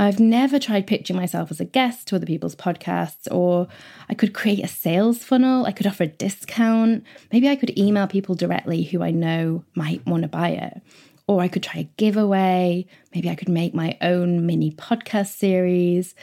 I've 0.00 0.20
never 0.20 0.60
tried 0.60 0.86
pitching 0.86 1.16
myself 1.16 1.50
as 1.50 1.58
a 1.58 1.64
guest 1.64 2.06
to 2.08 2.16
other 2.16 2.24
people's 2.24 2.54
podcasts, 2.54 3.26
or 3.32 3.66
I 4.08 4.14
could 4.14 4.32
create 4.32 4.64
a 4.64 4.68
sales 4.68 5.24
funnel. 5.24 5.66
I 5.66 5.72
could 5.72 5.88
offer 5.88 6.04
a 6.04 6.08
discount. 6.08 7.02
Maybe 7.32 7.48
I 7.48 7.56
could 7.56 7.76
email 7.76 8.06
people 8.06 8.36
directly 8.36 8.84
who 8.84 9.02
I 9.02 9.10
know 9.10 9.64
might 9.74 10.06
want 10.06 10.22
to 10.22 10.28
buy 10.28 10.50
it. 10.50 10.80
Or 11.26 11.42
I 11.42 11.48
could 11.48 11.64
try 11.64 11.80
a 11.80 11.90
giveaway. 11.96 12.86
Maybe 13.12 13.28
I 13.28 13.34
could 13.34 13.48
make 13.48 13.74
my 13.74 13.98
own 14.00 14.46
mini 14.46 14.70
podcast 14.70 15.36
series. 15.36 16.14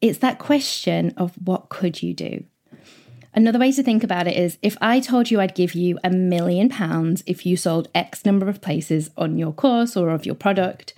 It's 0.00 0.18
that 0.20 0.38
question 0.38 1.12
of 1.18 1.34
what 1.34 1.68
could 1.68 2.02
you 2.02 2.14
do? 2.14 2.44
Another 3.34 3.60
way 3.60 3.70
to 3.72 3.82
think 3.82 4.02
about 4.02 4.26
it 4.26 4.36
is 4.36 4.58
if 4.62 4.76
I 4.80 4.98
told 4.98 5.30
you 5.30 5.38
I'd 5.38 5.54
give 5.54 5.74
you 5.74 5.98
a 6.02 6.10
million 6.10 6.68
pounds 6.68 7.22
if 7.26 7.46
you 7.46 7.56
sold 7.56 7.88
X 7.94 8.24
number 8.24 8.48
of 8.48 8.60
places 8.60 9.10
on 9.16 9.38
your 9.38 9.52
course 9.52 9.96
or 9.96 10.08
of 10.08 10.26
your 10.26 10.34
product, 10.34 10.94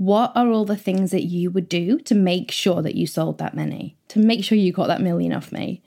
what 0.00 0.32
are 0.34 0.48
all 0.48 0.64
the 0.64 0.78
things 0.78 1.10
that 1.10 1.24
you 1.24 1.50
would 1.50 1.68
do 1.68 1.98
to 1.98 2.14
make 2.14 2.50
sure 2.50 2.80
that 2.80 2.94
you 2.94 3.06
sold 3.06 3.36
that 3.36 3.54
many, 3.54 3.98
to 4.08 4.18
make 4.18 4.42
sure 4.42 4.56
you 4.56 4.72
got 4.72 4.86
that 4.86 5.02
million 5.02 5.30
off 5.30 5.52
me? 5.52 5.82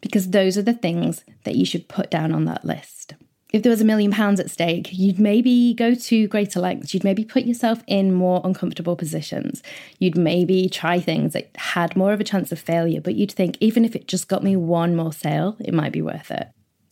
Because 0.00 0.30
those 0.30 0.56
are 0.56 0.62
the 0.62 0.72
things 0.72 1.24
that 1.42 1.56
you 1.56 1.66
should 1.66 1.88
put 1.88 2.08
down 2.08 2.30
on 2.30 2.44
that 2.44 2.64
list. 2.64 3.14
If 3.52 3.64
there 3.64 3.70
was 3.70 3.80
a 3.80 3.84
million 3.84 4.12
pounds 4.12 4.38
at 4.38 4.52
stake, 4.52 4.90
you'd 4.92 5.18
maybe 5.18 5.74
go 5.74 5.96
to 5.96 6.28
greater 6.28 6.60
lengths. 6.60 6.94
You'd 6.94 7.02
maybe 7.02 7.24
put 7.24 7.44
yourself 7.44 7.82
in 7.88 8.14
more 8.14 8.40
uncomfortable 8.44 8.94
positions. 8.94 9.64
You'd 9.98 10.16
maybe 10.16 10.68
try 10.68 11.00
things 11.00 11.32
that 11.32 11.50
had 11.56 11.96
more 11.96 12.12
of 12.12 12.20
a 12.20 12.24
chance 12.24 12.52
of 12.52 12.60
failure, 12.60 13.00
but 13.00 13.16
you'd 13.16 13.32
think, 13.32 13.56
even 13.58 13.84
if 13.84 13.96
it 13.96 14.06
just 14.06 14.28
got 14.28 14.44
me 14.44 14.54
one 14.54 14.94
more 14.94 15.12
sale, 15.12 15.56
it 15.58 15.74
might 15.74 15.92
be 15.92 16.02
worth 16.02 16.30
it. 16.30 16.46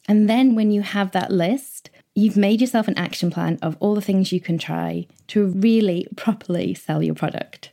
And 0.09 0.29
then 0.29 0.57
when 0.57 0.73
you 0.73 0.83
have 0.83 1.13
that 1.13 1.31
list, 1.31 1.91
you've 2.15 2.37
made 2.37 2.61
yourself 2.61 2.89
an 2.89 2.99
action 2.99 3.31
plan 3.31 3.59
of 3.63 3.77
all 3.81 3.95
the 3.95 4.01
things 4.01 4.33
you 4.33 4.41
can 4.41 4.59
try 4.59 5.07
to 5.29 5.47
really 5.47 6.07
properly 6.17 6.75
sell 6.75 7.03
your 7.03 7.15
product. 7.15 7.71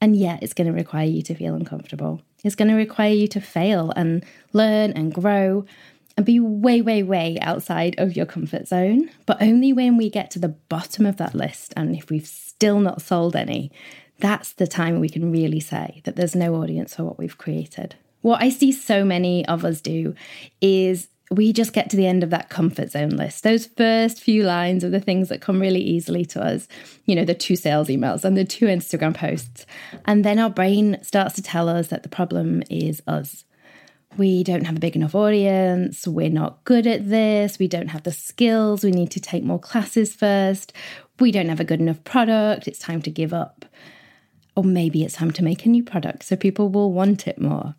And 0.00 0.16
yet, 0.16 0.42
it's 0.42 0.54
going 0.54 0.66
to 0.66 0.72
require 0.72 1.06
you 1.06 1.22
to 1.22 1.34
feel 1.34 1.54
uncomfortable. 1.54 2.22
It's 2.42 2.56
going 2.56 2.68
to 2.68 2.74
require 2.74 3.12
you 3.12 3.28
to 3.28 3.40
fail 3.40 3.92
and 3.94 4.24
learn 4.52 4.90
and 4.92 5.14
grow 5.14 5.64
and 6.16 6.26
be 6.26 6.40
way, 6.40 6.82
way, 6.82 7.04
way 7.04 7.38
outside 7.40 7.94
of 7.98 8.16
your 8.16 8.26
comfort 8.26 8.66
zone. 8.66 9.10
But 9.26 9.40
only 9.40 9.72
when 9.72 9.96
we 9.96 10.10
get 10.10 10.30
to 10.32 10.40
the 10.40 10.48
bottom 10.48 11.06
of 11.06 11.18
that 11.18 11.34
list 11.34 11.72
and 11.76 11.94
if 11.94 12.10
we've 12.10 12.26
still 12.26 12.80
not 12.80 13.00
sold 13.00 13.36
any, 13.36 13.70
that's 14.18 14.52
the 14.52 14.66
time 14.66 14.98
we 14.98 15.08
can 15.08 15.30
really 15.30 15.60
say 15.60 16.00
that 16.04 16.16
there's 16.16 16.34
no 16.34 16.56
audience 16.56 16.96
for 16.96 17.04
what 17.04 17.18
we've 17.18 17.38
created. 17.38 17.94
What 18.22 18.42
I 18.42 18.50
see 18.50 18.72
so 18.72 19.04
many 19.04 19.46
of 19.46 19.64
us 19.64 19.80
do 19.80 20.14
is 20.60 21.08
we 21.32 21.52
just 21.52 21.72
get 21.72 21.90
to 21.90 21.96
the 21.96 22.06
end 22.06 22.22
of 22.22 22.30
that 22.30 22.48
comfort 22.48 22.90
zone 22.90 23.10
list. 23.10 23.42
Those 23.42 23.66
first 23.66 24.20
few 24.20 24.42
lines 24.42 24.84
are 24.84 24.90
the 24.90 25.00
things 25.00 25.28
that 25.28 25.40
come 25.40 25.60
really 25.60 25.80
easily 25.80 26.24
to 26.26 26.44
us, 26.44 26.68
you 27.06 27.14
know, 27.14 27.24
the 27.24 27.34
two 27.34 27.56
sales 27.56 27.88
emails 27.88 28.24
and 28.24 28.36
the 28.36 28.44
two 28.44 28.66
Instagram 28.66 29.14
posts. 29.14 29.66
And 30.04 30.24
then 30.24 30.38
our 30.38 30.50
brain 30.50 30.98
starts 31.02 31.34
to 31.36 31.42
tell 31.42 31.68
us 31.68 31.88
that 31.88 32.02
the 32.02 32.08
problem 32.08 32.62
is 32.70 33.02
us. 33.06 33.44
We 34.18 34.44
don't 34.44 34.66
have 34.66 34.76
a 34.76 34.80
big 34.80 34.94
enough 34.94 35.14
audience. 35.14 36.06
We're 36.06 36.28
not 36.28 36.62
good 36.64 36.86
at 36.86 37.08
this. 37.08 37.58
We 37.58 37.68
don't 37.68 37.88
have 37.88 38.02
the 38.02 38.12
skills. 38.12 38.84
We 38.84 38.90
need 38.90 39.10
to 39.12 39.20
take 39.20 39.42
more 39.42 39.58
classes 39.58 40.14
first. 40.14 40.72
We 41.18 41.32
don't 41.32 41.48
have 41.48 41.60
a 41.60 41.64
good 41.64 41.80
enough 41.80 42.04
product. 42.04 42.68
It's 42.68 42.78
time 42.78 43.00
to 43.02 43.10
give 43.10 43.32
up. 43.32 43.64
Or 44.54 44.64
maybe 44.64 45.02
it's 45.02 45.14
time 45.14 45.30
to 45.32 45.42
make 45.42 45.64
a 45.64 45.70
new 45.70 45.82
product 45.82 46.24
so 46.24 46.36
people 46.36 46.68
will 46.68 46.92
want 46.92 47.26
it 47.26 47.40
more. 47.40 47.74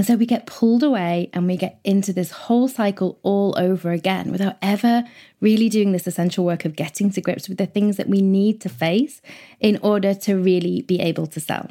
And 0.00 0.06
so 0.06 0.16
we 0.16 0.24
get 0.24 0.46
pulled 0.46 0.82
away 0.82 1.28
and 1.34 1.46
we 1.46 1.58
get 1.58 1.78
into 1.84 2.14
this 2.14 2.30
whole 2.30 2.68
cycle 2.68 3.18
all 3.22 3.54
over 3.58 3.90
again 3.90 4.32
without 4.32 4.56
ever 4.62 5.04
really 5.42 5.68
doing 5.68 5.92
this 5.92 6.06
essential 6.06 6.42
work 6.42 6.64
of 6.64 6.74
getting 6.74 7.10
to 7.10 7.20
grips 7.20 7.50
with 7.50 7.58
the 7.58 7.66
things 7.66 7.98
that 7.98 8.08
we 8.08 8.22
need 8.22 8.62
to 8.62 8.70
face 8.70 9.20
in 9.60 9.78
order 9.82 10.14
to 10.14 10.36
really 10.36 10.80
be 10.80 11.00
able 11.00 11.26
to 11.26 11.38
sell. 11.38 11.68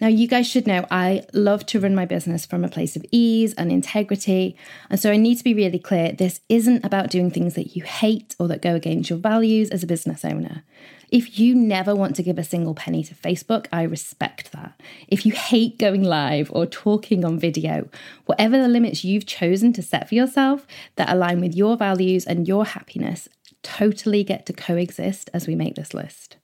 Now, 0.00 0.06
you 0.06 0.28
guys 0.28 0.46
should 0.46 0.68
know 0.68 0.86
I 0.88 1.24
love 1.32 1.66
to 1.66 1.80
run 1.80 1.96
my 1.96 2.04
business 2.04 2.46
from 2.46 2.62
a 2.62 2.68
place 2.68 2.94
of 2.94 3.04
ease 3.10 3.52
and 3.54 3.72
integrity. 3.72 4.56
And 4.88 5.00
so 5.00 5.10
I 5.10 5.16
need 5.16 5.38
to 5.38 5.44
be 5.44 5.52
really 5.52 5.80
clear 5.80 6.12
this 6.12 6.42
isn't 6.48 6.84
about 6.84 7.10
doing 7.10 7.32
things 7.32 7.54
that 7.54 7.74
you 7.74 7.82
hate 7.82 8.36
or 8.38 8.46
that 8.46 8.62
go 8.62 8.76
against 8.76 9.10
your 9.10 9.18
values 9.18 9.70
as 9.70 9.82
a 9.82 9.86
business 9.88 10.24
owner. 10.24 10.62
If 11.08 11.38
you 11.38 11.54
never 11.54 11.94
want 11.94 12.16
to 12.16 12.22
give 12.22 12.38
a 12.38 12.44
single 12.44 12.74
penny 12.74 13.04
to 13.04 13.14
Facebook, 13.14 13.66
I 13.72 13.82
respect 13.82 14.50
that. 14.52 14.80
If 15.06 15.24
you 15.24 15.32
hate 15.32 15.78
going 15.78 16.02
live 16.02 16.50
or 16.52 16.66
talking 16.66 17.24
on 17.24 17.38
video, 17.38 17.88
whatever 18.24 18.58
the 18.58 18.68
limits 18.68 19.04
you've 19.04 19.26
chosen 19.26 19.72
to 19.74 19.82
set 19.82 20.08
for 20.08 20.16
yourself 20.16 20.66
that 20.96 21.10
align 21.10 21.40
with 21.40 21.54
your 21.54 21.76
values 21.76 22.24
and 22.26 22.48
your 22.48 22.64
happiness 22.64 23.28
totally 23.62 24.24
get 24.24 24.46
to 24.46 24.52
coexist 24.52 25.30
as 25.32 25.46
we 25.46 25.54
make 25.54 25.76
this 25.76 25.94
list. 25.94 26.36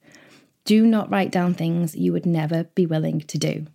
Do 0.64 0.86
not 0.86 1.10
write 1.10 1.32
down 1.32 1.54
things 1.54 1.96
you 1.96 2.12
would 2.12 2.26
never 2.26 2.64
be 2.74 2.86
willing 2.86 3.20
to 3.22 3.38
do. 3.38 3.66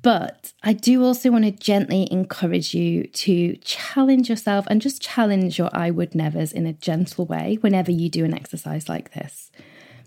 But 0.00 0.52
I 0.62 0.72
do 0.74 1.04
also 1.04 1.30
want 1.30 1.44
to 1.44 1.50
gently 1.50 2.08
encourage 2.10 2.74
you 2.74 3.06
to 3.06 3.56
challenge 3.56 4.28
yourself 4.28 4.66
and 4.68 4.80
just 4.80 5.02
challenge 5.02 5.58
your 5.58 5.70
I 5.72 5.90
would 5.90 6.14
nevers 6.14 6.52
in 6.52 6.66
a 6.66 6.72
gentle 6.72 7.26
way 7.26 7.58
whenever 7.60 7.90
you 7.90 8.08
do 8.08 8.24
an 8.24 8.34
exercise 8.34 8.88
like 8.88 9.12
this. 9.12 9.50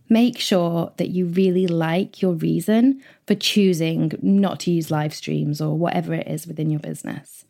Make 0.10 0.40
sure 0.40 0.94
that 0.98 1.10
you 1.10 1.26
really 1.26 1.68
like 1.68 2.22
your 2.22 2.34
reason 2.34 3.02
for 3.26 3.36
choosing 3.36 4.14
not 4.22 4.60
to 4.62 4.72
use 4.72 4.90
live 4.90 5.14
streams 5.14 5.60
or 5.60 5.78
whatever 5.78 6.14
it 6.14 6.28
is 6.28 6.48
within 6.48 6.70
your 6.70 6.80
business 6.80 7.46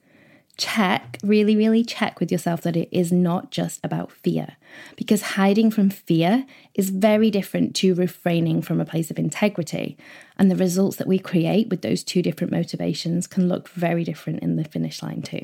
check, 0.57 1.17
really, 1.23 1.55
really 1.55 1.83
check 1.83 2.19
with 2.19 2.31
yourself 2.31 2.61
that 2.61 2.75
it 2.75 2.89
is 2.91 3.11
not 3.11 3.51
just 3.51 3.79
about 3.83 4.11
fear. 4.11 4.57
Because 4.95 5.21
hiding 5.21 5.71
from 5.71 5.89
fear 5.89 6.45
is 6.73 6.89
very 6.89 7.31
different 7.31 7.75
to 7.77 7.93
refraining 7.93 8.61
from 8.61 8.81
a 8.81 8.85
place 8.85 9.09
of 9.09 9.19
integrity. 9.19 9.97
And 10.37 10.51
the 10.51 10.55
results 10.55 10.97
that 10.97 11.07
we 11.07 11.19
create 11.19 11.69
with 11.69 11.81
those 11.81 12.03
two 12.03 12.21
different 12.21 12.51
motivations 12.51 13.27
can 13.27 13.47
look 13.47 13.69
very 13.69 14.03
different 14.03 14.39
in 14.39 14.55
the 14.55 14.63
finish 14.63 15.01
line, 15.01 15.21
too. 15.21 15.41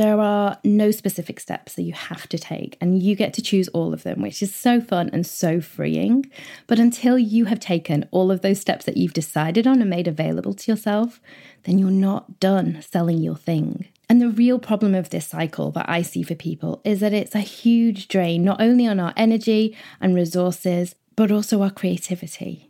There 0.00 0.18
are 0.18 0.56
no 0.64 0.92
specific 0.92 1.38
steps 1.40 1.74
that 1.74 1.82
you 1.82 1.92
have 1.92 2.26
to 2.30 2.38
take, 2.38 2.78
and 2.80 3.02
you 3.02 3.14
get 3.14 3.34
to 3.34 3.42
choose 3.42 3.68
all 3.68 3.92
of 3.92 4.02
them, 4.02 4.22
which 4.22 4.42
is 4.42 4.54
so 4.54 4.80
fun 4.80 5.10
and 5.12 5.26
so 5.26 5.60
freeing. 5.60 6.24
But 6.66 6.78
until 6.78 7.18
you 7.18 7.44
have 7.44 7.60
taken 7.60 8.08
all 8.10 8.30
of 8.30 8.40
those 8.40 8.58
steps 8.58 8.86
that 8.86 8.96
you've 8.96 9.12
decided 9.12 9.66
on 9.66 9.82
and 9.82 9.90
made 9.90 10.08
available 10.08 10.54
to 10.54 10.72
yourself, 10.72 11.20
then 11.64 11.78
you're 11.78 11.90
not 11.90 12.40
done 12.40 12.80
selling 12.80 13.18
your 13.18 13.36
thing. 13.36 13.88
And 14.08 14.22
the 14.22 14.30
real 14.30 14.58
problem 14.58 14.94
of 14.94 15.10
this 15.10 15.26
cycle 15.26 15.70
that 15.72 15.86
I 15.86 16.00
see 16.00 16.22
for 16.22 16.34
people 16.34 16.80
is 16.82 17.00
that 17.00 17.12
it's 17.12 17.34
a 17.34 17.40
huge 17.40 18.08
drain, 18.08 18.42
not 18.42 18.58
only 18.58 18.86
on 18.86 19.00
our 19.00 19.12
energy 19.18 19.76
and 20.00 20.14
resources, 20.14 20.94
but 21.14 21.30
also 21.30 21.60
our 21.60 21.70
creativity 21.70 22.69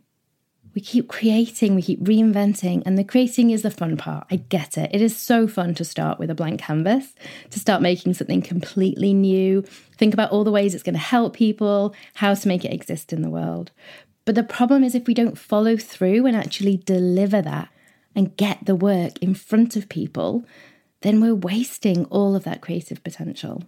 we 0.73 0.81
keep 0.81 1.07
creating, 1.07 1.75
we 1.75 1.81
keep 1.81 2.01
reinventing, 2.01 2.83
and 2.85 2.97
the 2.97 3.03
creating 3.03 3.51
is 3.51 3.61
the 3.61 3.71
fun 3.71 3.97
part. 3.97 4.25
I 4.31 4.37
get 4.37 4.77
it. 4.77 4.89
It 4.93 5.01
is 5.01 5.15
so 5.15 5.47
fun 5.47 5.75
to 5.75 5.85
start 5.85 6.19
with 6.19 6.29
a 6.29 6.35
blank 6.35 6.61
canvas, 6.61 7.13
to 7.49 7.59
start 7.59 7.81
making 7.81 8.13
something 8.13 8.41
completely 8.41 9.13
new, 9.13 9.63
think 9.97 10.13
about 10.13 10.31
all 10.31 10.43
the 10.43 10.51
ways 10.51 10.73
it's 10.73 10.83
going 10.83 10.93
to 10.93 10.99
help 10.99 11.35
people, 11.35 11.93
how 12.15 12.33
to 12.33 12.47
make 12.47 12.63
it 12.63 12.73
exist 12.73 13.11
in 13.11 13.21
the 13.21 13.29
world. 13.29 13.71
But 14.25 14.35
the 14.35 14.43
problem 14.43 14.83
is 14.83 14.95
if 14.95 15.07
we 15.07 15.13
don't 15.13 15.37
follow 15.37 15.77
through 15.77 16.25
and 16.25 16.37
actually 16.37 16.77
deliver 16.77 17.41
that 17.41 17.69
and 18.15 18.35
get 18.37 18.65
the 18.65 18.75
work 18.75 19.17
in 19.21 19.33
front 19.33 19.75
of 19.75 19.89
people, 19.89 20.45
then 21.01 21.19
we're 21.19 21.35
wasting 21.35 22.05
all 22.05 22.35
of 22.35 22.43
that 22.43 22.61
creative 22.61 23.03
potential. 23.03 23.63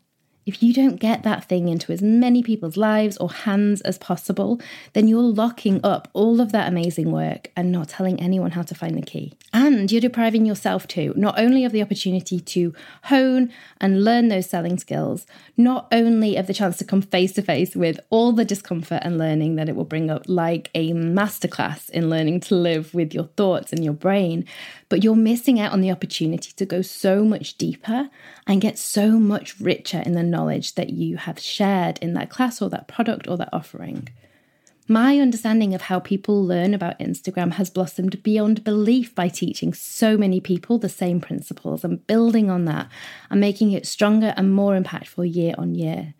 If 0.45 0.61
you 0.61 0.73
don't 0.73 0.97
get 0.97 1.23
that 1.23 1.45
thing 1.45 1.69
into 1.69 1.93
as 1.93 2.01
many 2.01 2.43
people's 2.43 2.75
lives 2.75 3.17
or 3.17 3.31
hands 3.31 3.81
as 3.81 3.97
possible, 3.97 4.59
then 4.91 5.07
you're 5.07 5.21
locking 5.21 5.79
up 5.83 6.09
all 6.13 6.41
of 6.41 6.51
that 6.51 6.67
amazing 6.67 7.11
work 7.11 7.49
and 7.55 7.71
not 7.71 7.89
telling 7.89 8.19
anyone 8.19 8.51
how 8.51 8.63
to 8.63 8.75
find 8.75 8.97
the 8.97 9.01
key. 9.01 9.33
And 9.53 9.91
you're 9.91 10.01
depriving 10.01 10.45
yourself 10.45 10.87
too, 10.87 11.13
not 11.15 11.39
only 11.39 11.63
of 11.63 11.71
the 11.71 11.81
opportunity 11.81 12.39
to 12.39 12.73
hone 13.03 13.53
and 13.79 14.03
learn 14.03 14.27
those 14.27 14.49
selling 14.49 14.77
skills, 14.77 15.25
not 15.55 15.87
only 15.91 16.35
of 16.35 16.47
the 16.47 16.53
chance 16.53 16.77
to 16.77 16.85
come 16.85 17.01
face 17.01 17.33
to 17.33 17.41
face 17.41 17.75
with 17.75 17.99
all 18.09 18.33
the 18.33 18.45
discomfort 18.45 19.01
and 19.03 19.17
learning 19.17 19.55
that 19.55 19.69
it 19.69 19.75
will 19.75 19.85
bring 19.85 20.09
up, 20.09 20.23
like 20.27 20.69
a 20.75 20.91
masterclass 20.91 21.89
in 21.89 22.09
learning 22.09 22.41
to 22.41 22.55
live 22.55 22.93
with 22.93 23.13
your 23.13 23.29
thoughts 23.37 23.71
and 23.71 23.83
your 23.83 23.93
brain, 23.93 24.45
but 24.93 25.03
you're 25.03 25.15
missing 25.15 25.59
out 25.59 25.71
on 25.71 25.81
the 25.81 25.89
opportunity 25.89 26.51
to 26.51 26.67
go 26.67 26.83
so 26.83 27.25
much 27.25 27.57
deeper 27.57 28.11
and 28.45 28.61
get 28.61 28.77
so 28.77 29.13
much 29.13 29.59
richer 29.59 30.03
in 30.05 30.11
the 30.11 30.21
knowledge 30.21 30.75
that 30.75 30.91
you 30.91 31.17
have 31.17 31.39
shared 31.39 31.97
in 31.97 32.13
that 32.13 32.29
class 32.29 32.61
or 32.61 32.69
that 32.69 32.87
product 32.87 33.27
or 33.27 33.35
that 33.35 33.49
offering. 33.51 34.07
My 34.87 35.17
understanding 35.17 35.73
of 35.73 35.81
how 35.81 35.99
people 35.99 36.45
learn 36.45 36.75
about 36.75 36.99
Instagram 36.99 37.53
has 37.53 37.71
blossomed 37.71 38.21
beyond 38.21 38.63
belief 38.63 39.15
by 39.15 39.29
teaching 39.29 39.73
so 39.73 40.15
many 40.15 40.39
people 40.39 40.77
the 40.77 40.89
same 40.89 41.19
principles 41.19 41.83
and 41.83 42.05
building 42.05 42.51
on 42.51 42.65
that 42.65 42.87
and 43.31 43.41
making 43.41 43.71
it 43.71 43.87
stronger 43.87 44.35
and 44.37 44.53
more 44.53 44.79
impactful 44.79 45.33
year 45.33 45.55
on 45.57 45.73
year. 45.73 46.13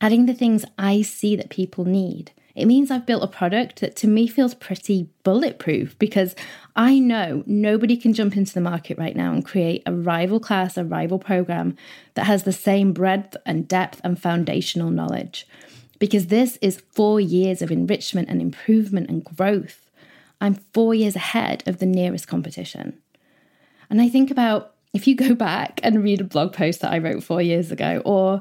Adding 0.00 0.26
the 0.26 0.34
things 0.34 0.64
I 0.76 1.02
see 1.02 1.36
that 1.36 1.50
people 1.50 1.84
need 1.84 2.32
it 2.58 2.66
means 2.66 2.90
I've 2.90 3.06
built 3.06 3.22
a 3.22 3.28
product 3.28 3.80
that 3.80 3.94
to 3.96 4.08
me 4.08 4.26
feels 4.26 4.54
pretty 4.54 5.08
bulletproof 5.22 5.98
because 5.98 6.34
I 6.74 6.98
know 6.98 7.44
nobody 7.46 7.96
can 7.96 8.12
jump 8.12 8.36
into 8.36 8.52
the 8.52 8.60
market 8.60 8.98
right 8.98 9.14
now 9.14 9.32
and 9.32 9.44
create 9.44 9.82
a 9.86 9.92
rival 9.92 10.40
class, 10.40 10.76
a 10.76 10.84
rival 10.84 11.18
program 11.18 11.76
that 12.14 12.26
has 12.26 12.42
the 12.42 12.52
same 12.52 12.92
breadth 12.92 13.36
and 13.46 13.68
depth 13.68 14.00
and 14.02 14.20
foundational 14.20 14.90
knowledge. 14.90 15.46
Because 15.98 16.26
this 16.26 16.58
is 16.60 16.82
four 16.92 17.20
years 17.20 17.62
of 17.62 17.70
enrichment 17.70 18.28
and 18.28 18.40
improvement 18.40 19.08
and 19.08 19.24
growth. 19.24 19.88
I'm 20.40 20.54
four 20.72 20.94
years 20.94 21.16
ahead 21.16 21.62
of 21.66 21.78
the 21.78 21.86
nearest 21.86 22.28
competition. 22.28 22.98
And 23.90 24.00
I 24.00 24.08
think 24.08 24.30
about 24.30 24.74
if 24.92 25.06
you 25.06 25.14
go 25.14 25.34
back 25.34 25.80
and 25.82 26.02
read 26.02 26.20
a 26.20 26.24
blog 26.24 26.52
post 26.52 26.80
that 26.80 26.92
I 26.92 26.98
wrote 26.98 27.22
four 27.22 27.42
years 27.42 27.70
ago, 27.70 28.02
or 28.04 28.40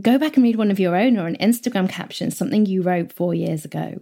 go 0.00 0.18
back 0.18 0.36
and 0.36 0.44
read 0.44 0.56
one 0.56 0.70
of 0.70 0.80
your 0.80 0.96
own 0.96 1.18
or 1.18 1.26
an 1.26 1.36
Instagram 1.36 1.88
caption, 1.88 2.30
something 2.30 2.66
you 2.66 2.82
wrote 2.82 3.12
four 3.12 3.34
years 3.34 3.64
ago. 3.64 4.00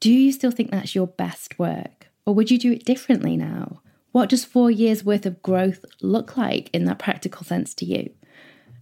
Do 0.00 0.12
you 0.12 0.32
still 0.32 0.50
think 0.50 0.70
that's 0.70 0.94
your 0.94 1.06
best 1.06 1.58
work? 1.58 2.08
Or 2.26 2.34
would 2.34 2.50
you 2.50 2.58
do 2.58 2.72
it 2.72 2.84
differently 2.84 3.36
now? 3.36 3.80
What 4.12 4.28
does 4.28 4.44
four 4.44 4.70
years 4.70 5.04
worth 5.04 5.26
of 5.26 5.42
growth 5.42 5.84
look 6.00 6.36
like 6.36 6.70
in 6.72 6.84
that 6.84 6.98
practical 6.98 7.44
sense 7.44 7.74
to 7.74 7.84
you? 7.84 8.10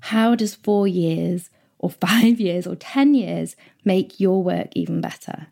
How 0.01 0.35
does 0.35 0.55
four 0.55 0.87
years 0.87 1.51
or 1.79 1.91
five 2.09 2.41
years 2.41 2.67
or 2.67 2.77
10 2.77 3.15
years 3.15 3.57
make 3.85 4.21
your 4.21 4.43
work 4.43 4.69
even 4.73 5.01
better? 5.01 5.49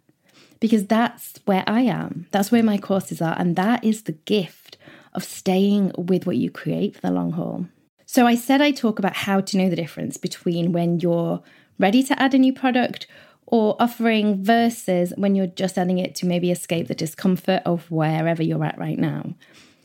Because 0.60 0.86
that's 0.86 1.38
where 1.44 1.64
I 1.66 1.82
am. 1.82 2.26
That's 2.30 2.50
where 2.50 2.62
my 2.62 2.78
courses 2.78 3.20
are. 3.20 3.34
And 3.38 3.56
that 3.56 3.84
is 3.84 4.04
the 4.04 4.12
gift 4.12 4.78
of 5.12 5.22
staying 5.22 5.92
with 5.96 6.26
what 6.26 6.36
you 6.36 6.50
create 6.50 6.94
for 6.94 7.02
the 7.02 7.10
long 7.10 7.32
haul. 7.32 7.66
So 8.14 8.28
I 8.28 8.36
said 8.36 8.62
I 8.62 8.70
talk 8.70 9.00
about 9.00 9.16
how 9.16 9.40
to 9.40 9.56
know 9.58 9.68
the 9.68 9.74
difference 9.74 10.18
between 10.18 10.70
when 10.70 11.00
you're 11.00 11.42
ready 11.80 12.00
to 12.04 12.22
add 12.22 12.32
a 12.32 12.38
new 12.38 12.52
product 12.52 13.08
or 13.44 13.74
offering 13.80 14.40
versus 14.40 15.12
when 15.16 15.34
you're 15.34 15.48
just 15.48 15.76
adding 15.76 15.98
it 15.98 16.14
to 16.14 16.26
maybe 16.26 16.52
escape 16.52 16.86
the 16.86 16.94
discomfort 16.94 17.60
of 17.66 17.90
wherever 17.90 18.40
you're 18.40 18.64
at 18.64 18.78
right 18.78 19.00
now. 19.00 19.34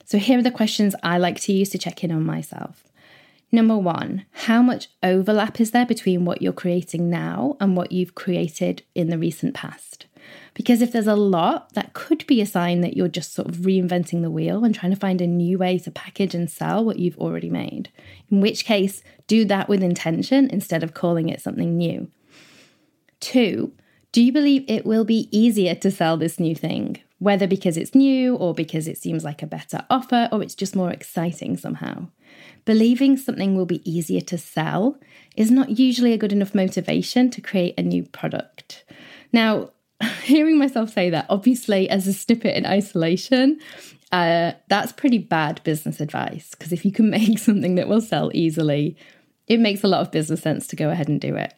So 0.05 0.19
here 0.19 0.37
are 0.37 0.43
the 0.43 0.51
questions 0.51 0.93
I 1.01 1.17
like 1.17 1.39
to 1.41 1.53
use 1.53 1.69
to 1.69 1.79
check 1.79 2.03
in 2.03 2.11
on 2.11 2.23
myself. 2.23 2.83
Number 3.51 3.75
one, 3.75 4.27
how 4.31 4.61
much 4.61 4.89
overlap 5.01 5.59
is 5.59 5.71
there 5.71 5.87
between 5.87 6.23
what 6.23 6.43
you're 6.43 6.53
creating 6.53 7.09
now 7.09 7.57
and 7.59 7.75
what 7.75 7.91
you've 7.91 8.13
created 8.13 8.83
in 8.93 9.09
the 9.09 9.17
recent 9.17 9.55
past? 9.55 10.05
Because 10.53 10.81
if 10.81 10.91
there's 10.91 11.07
a 11.07 11.15
lot, 11.15 11.73
that 11.73 11.93
could 11.93 12.25
be 12.27 12.41
a 12.41 12.45
sign 12.45 12.81
that 12.81 12.97
you're 12.97 13.07
just 13.07 13.33
sort 13.33 13.47
of 13.47 13.57
reinventing 13.57 14.21
the 14.21 14.31
wheel 14.31 14.65
and 14.65 14.75
trying 14.75 14.91
to 14.91 14.99
find 14.99 15.21
a 15.21 15.27
new 15.27 15.57
way 15.57 15.79
to 15.79 15.91
package 15.91 16.35
and 16.35 16.49
sell 16.49 16.83
what 16.83 16.99
you've 16.99 17.17
already 17.17 17.49
made. 17.49 17.89
In 18.29 18.41
which 18.41 18.65
case, 18.65 19.01
do 19.27 19.45
that 19.45 19.69
with 19.69 19.83
intention 19.83 20.49
instead 20.49 20.83
of 20.83 20.93
calling 20.93 21.29
it 21.29 21.41
something 21.41 21.77
new. 21.77 22.09
Two, 23.19 23.73
do 24.11 24.21
you 24.23 24.31
believe 24.31 24.65
it 24.67 24.85
will 24.85 25.05
be 25.05 25.29
easier 25.31 25.75
to 25.75 25.91
sell 25.91 26.17
this 26.17 26.39
new 26.39 26.55
thing? 26.55 26.99
Whether 27.19 27.47
because 27.47 27.77
it's 27.77 27.93
new 27.93 28.35
or 28.35 28.53
because 28.53 28.87
it 28.87 28.97
seems 28.97 29.23
like 29.23 29.43
a 29.43 29.47
better 29.47 29.85
offer 29.89 30.29
or 30.31 30.41
it's 30.41 30.55
just 30.55 30.75
more 30.75 30.89
exciting 30.89 31.57
somehow. 31.57 32.07
Believing 32.65 33.17
something 33.17 33.55
will 33.55 33.65
be 33.65 33.89
easier 33.89 34.21
to 34.21 34.37
sell 34.37 34.97
is 35.35 35.51
not 35.51 35.77
usually 35.77 36.13
a 36.13 36.17
good 36.17 36.31
enough 36.31 36.55
motivation 36.55 37.29
to 37.31 37.41
create 37.41 37.75
a 37.77 37.83
new 37.83 38.03
product. 38.03 38.83
Now, 39.31 39.71
hearing 40.23 40.57
myself 40.57 40.93
say 40.93 41.09
that, 41.09 41.25
obviously, 41.29 41.89
as 41.89 42.07
a 42.07 42.13
snippet 42.13 42.55
in 42.55 42.65
isolation, 42.65 43.59
uh, 44.11 44.53
that's 44.67 44.91
pretty 44.91 45.17
bad 45.17 45.61
business 45.63 45.99
advice. 45.99 46.51
Because 46.51 46.71
if 46.71 46.85
you 46.85 46.91
can 46.91 47.09
make 47.11 47.39
something 47.39 47.75
that 47.75 47.87
will 47.87 48.01
sell 48.01 48.31
easily, 48.33 48.97
it 49.47 49.59
makes 49.59 49.83
a 49.83 49.87
lot 49.87 50.01
of 50.01 50.11
business 50.11 50.41
sense 50.41 50.67
to 50.67 50.75
go 50.75 50.89
ahead 50.89 51.07
and 51.07 51.19
do 51.19 51.35
it. 51.35 51.53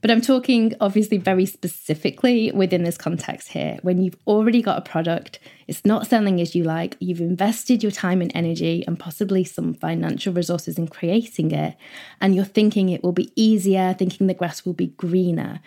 But 0.00 0.12
I'm 0.12 0.20
talking 0.20 0.74
obviously 0.80 1.18
very 1.18 1.44
specifically 1.44 2.52
within 2.52 2.84
this 2.84 2.96
context 2.96 3.48
here. 3.48 3.78
When 3.82 4.00
you've 4.00 4.16
already 4.28 4.62
got 4.62 4.78
a 4.78 4.82
product, 4.82 5.40
it's 5.66 5.84
not 5.84 6.06
selling 6.06 6.40
as 6.40 6.54
you 6.54 6.62
like, 6.62 6.96
you've 7.00 7.20
invested 7.20 7.82
your 7.82 7.90
time 7.90 8.22
and 8.22 8.30
energy 8.32 8.84
and 8.86 8.98
possibly 8.98 9.42
some 9.42 9.74
financial 9.74 10.32
resources 10.32 10.78
in 10.78 10.86
creating 10.86 11.50
it, 11.50 11.76
and 12.20 12.36
you're 12.36 12.44
thinking 12.44 12.88
it 12.88 13.02
will 13.02 13.12
be 13.12 13.32
easier, 13.34 13.92
thinking 13.92 14.28
the 14.28 14.34
grass 14.34 14.64
will 14.64 14.72
be 14.72 14.88
greener 14.88 15.60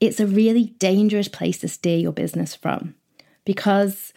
it's 0.00 0.20
a 0.20 0.26
really 0.26 0.74
dangerous 0.78 1.28
place 1.28 1.58
to 1.58 1.68
steer 1.68 1.98
your 1.98 2.12
business 2.12 2.54
from 2.54 2.94
because 3.44 4.12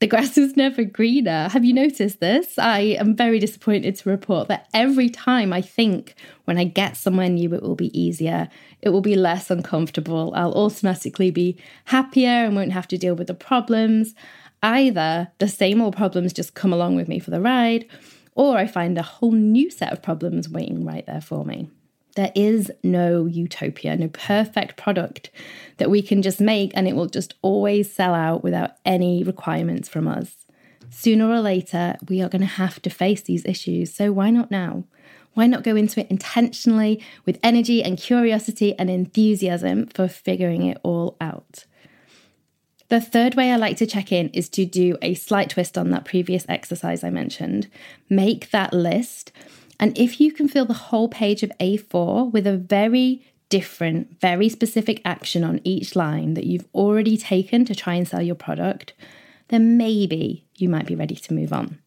the 0.00 0.06
grass 0.06 0.36
is 0.38 0.56
never 0.56 0.84
greener. 0.84 1.48
Have 1.48 1.64
you 1.64 1.72
noticed 1.72 2.20
this? 2.20 2.58
I 2.58 2.80
am 2.98 3.14
very 3.14 3.38
disappointed 3.38 3.96
to 3.96 4.10
report 4.10 4.48
that 4.48 4.68
every 4.74 5.08
time 5.08 5.52
I 5.52 5.62
think 5.62 6.14
when 6.44 6.58
I 6.58 6.64
get 6.64 6.96
somewhere 6.96 7.28
new, 7.28 7.54
it 7.54 7.62
will 7.62 7.76
be 7.76 7.96
easier, 7.98 8.48
it 8.82 8.90
will 8.90 9.00
be 9.00 9.14
less 9.14 9.50
uncomfortable, 9.50 10.32
I'll 10.34 10.52
automatically 10.52 11.30
be 11.30 11.56
happier 11.86 12.28
and 12.28 12.56
won't 12.56 12.72
have 12.72 12.88
to 12.88 12.98
deal 12.98 13.14
with 13.14 13.28
the 13.28 13.34
problems. 13.34 14.14
Either 14.62 15.30
the 15.38 15.48
same 15.48 15.80
old 15.80 15.96
problems 15.96 16.32
just 16.32 16.54
come 16.54 16.72
along 16.72 16.96
with 16.96 17.08
me 17.08 17.18
for 17.18 17.30
the 17.30 17.40
ride, 17.40 17.86
or 18.34 18.56
I 18.56 18.66
find 18.66 18.98
a 18.98 19.02
whole 19.02 19.32
new 19.32 19.70
set 19.70 19.92
of 19.92 20.02
problems 20.02 20.48
waiting 20.48 20.84
right 20.84 21.06
there 21.06 21.20
for 21.20 21.44
me. 21.44 21.70
There 22.14 22.32
is 22.34 22.70
no 22.82 23.24
utopia, 23.26 23.96
no 23.96 24.08
perfect 24.08 24.76
product 24.76 25.30
that 25.78 25.90
we 25.90 26.02
can 26.02 26.22
just 26.22 26.40
make 26.40 26.72
and 26.74 26.86
it 26.86 26.94
will 26.94 27.06
just 27.06 27.34
always 27.42 27.92
sell 27.92 28.14
out 28.14 28.44
without 28.44 28.72
any 28.84 29.24
requirements 29.24 29.88
from 29.88 30.06
us. 30.06 30.36
Sooner 30.90 31.28
or 31.28 31.40
later, 31.40 31.96
we 32.08 32.20
are 32.20 32.28
going 32.28 32.42
to 32.42 32.46
have 32.46 32.82
to 32.82 32.90
face 32.90 33.22
these 33.22 33.46
issues. 33.46 33.94
So 33.94 34.12
why 34.12 34.30
not 34.30 34.50
now? 34.50 34.84
Why 35.34 35.46
not 35.46 35.62
go 35.62 35.74
into 35.74 36.00
it 36.00 36.10
intentionally 36.10 37.02
with 37.24 37.40
energy 37.42 37.82
and 37.82 37.96
curiosity 37.96 38.78
and 38.78 38.90
enthusiasm 38.90 39.86
for 39.86 40.06
figuring 40.06 40.66
it 40.66 40.78
all 40.82 41.16
out? 41.20 41.64
The 42.88 43.00
third 43.00 43.36
way 43.36 43.50
I 43.50 43.56
like 43.56 43.78
to 43.78 43.86
check 43.86 44.12
in 44.12 44.28
is 44.30 44.50
to 44.50 44.66
do 44.66 44.98
a 45.00 45.14
slight 45.14 45.48
twist 45.48 45.78
on 45.78 45.90
that 45.90 46.04
previous 46.04 46.44
exercise 46.46 47.02
I 47.02 47.08
mentioned. 47.08 47.68
Make 48.10 48.50
that 48.50 48.74
list 48.74 49.32
and 49.82 49.98
if 49.98 50.20
you 50.20 50.30
can 50.30 50.46
fill 50.46 50.64
the 50.64 50.74
whole 50.74 51.08
page 51.08 51.42
of 51.42 51.50
A4 51.58 52.30
with 52.30 52.46
a 52.46 52.56
very 52.56 53.26
different, 53.48 54.20
very 54.20 54.48
specific 54.48 55.02
action 55.04 55.42
on 55.42 55.60
each 55.64 55.96
line 55.96 56.34
that 56.34 56.46
you've 56.46 56.68
already 56.72 57.16
taken 57.16 57.64
to 57.64 57.74
try 57.74 57.94
and 57.94 58.06
sell 58.06 58.22
your 58.22 58.36
product, 58.36 58.92
then 59.48 59.76
maybe 59.76 60.46
you 60.54 60.68
might 60.68 60.86
be 60.86 60.94
ready 60.94 61.16
to 61.16 61.34
move 61.34 61.52
on. 61.52 61.80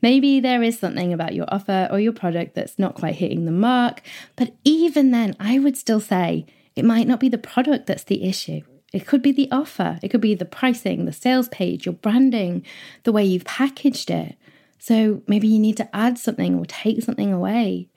Maybe 0.00 0.38
there 0.38 0.62
is 0.62 0.78
something 0.78 1.12
about 1.12 1.34
your 1.34 1.46
offer 1.48 1.88
or 1.90 1.98
your 1.98 2.12
product 2.12 2.54
that's 2.54 2.78
not 2.78 2.94
quite 2.94 3.16
hitting 3.16 3.44
the 3.44 3.50
mark, 3.50 4.02
but 4.36 4.54
even 4.62 5.10
then, 5.10 5.34
I 5.40 5.58
would 5.58 5.76
still 5.76 6.00
say 6.00 6.46
it 6.76 6.84
might 6.84 7.08
not 7.08 7.18
be 7.18 7.28
the 7.28 7.38
product 7.38 7.88
that's 7.88 8.04
the 8.04 8.22
issue. 8.22 8.60
It 8.92 9.04
could 9.04 9.20
be 9.20 9.32
the 9.32 9.50
offer, 9.50 9.98
it 10.00 10.10
could 10.10 10.20
be 10.20 10.36
the 10.36 10.44
pricing, 10.44 11.06
the 11.06 11.12
sales 11.12 11.48
page, 11.48 11.86
your 11.86 11.94
branding, 11.94 12.64
the 13.02 13.10
way 13.10 13.24
you've 13.24 13.44
packaged 13.44 14.12
it. 14.12 14.36
So 14.82 15.22
maybe 15.28 15.46
you 15.46 15.60
need 15.60 15.76
to 15.76 15.88
add 15.94 16.18
something 16.18 16.58
or 16.58 16.66
take 16.66 17.00
something 17.02 17.32
away. 17.32 17.88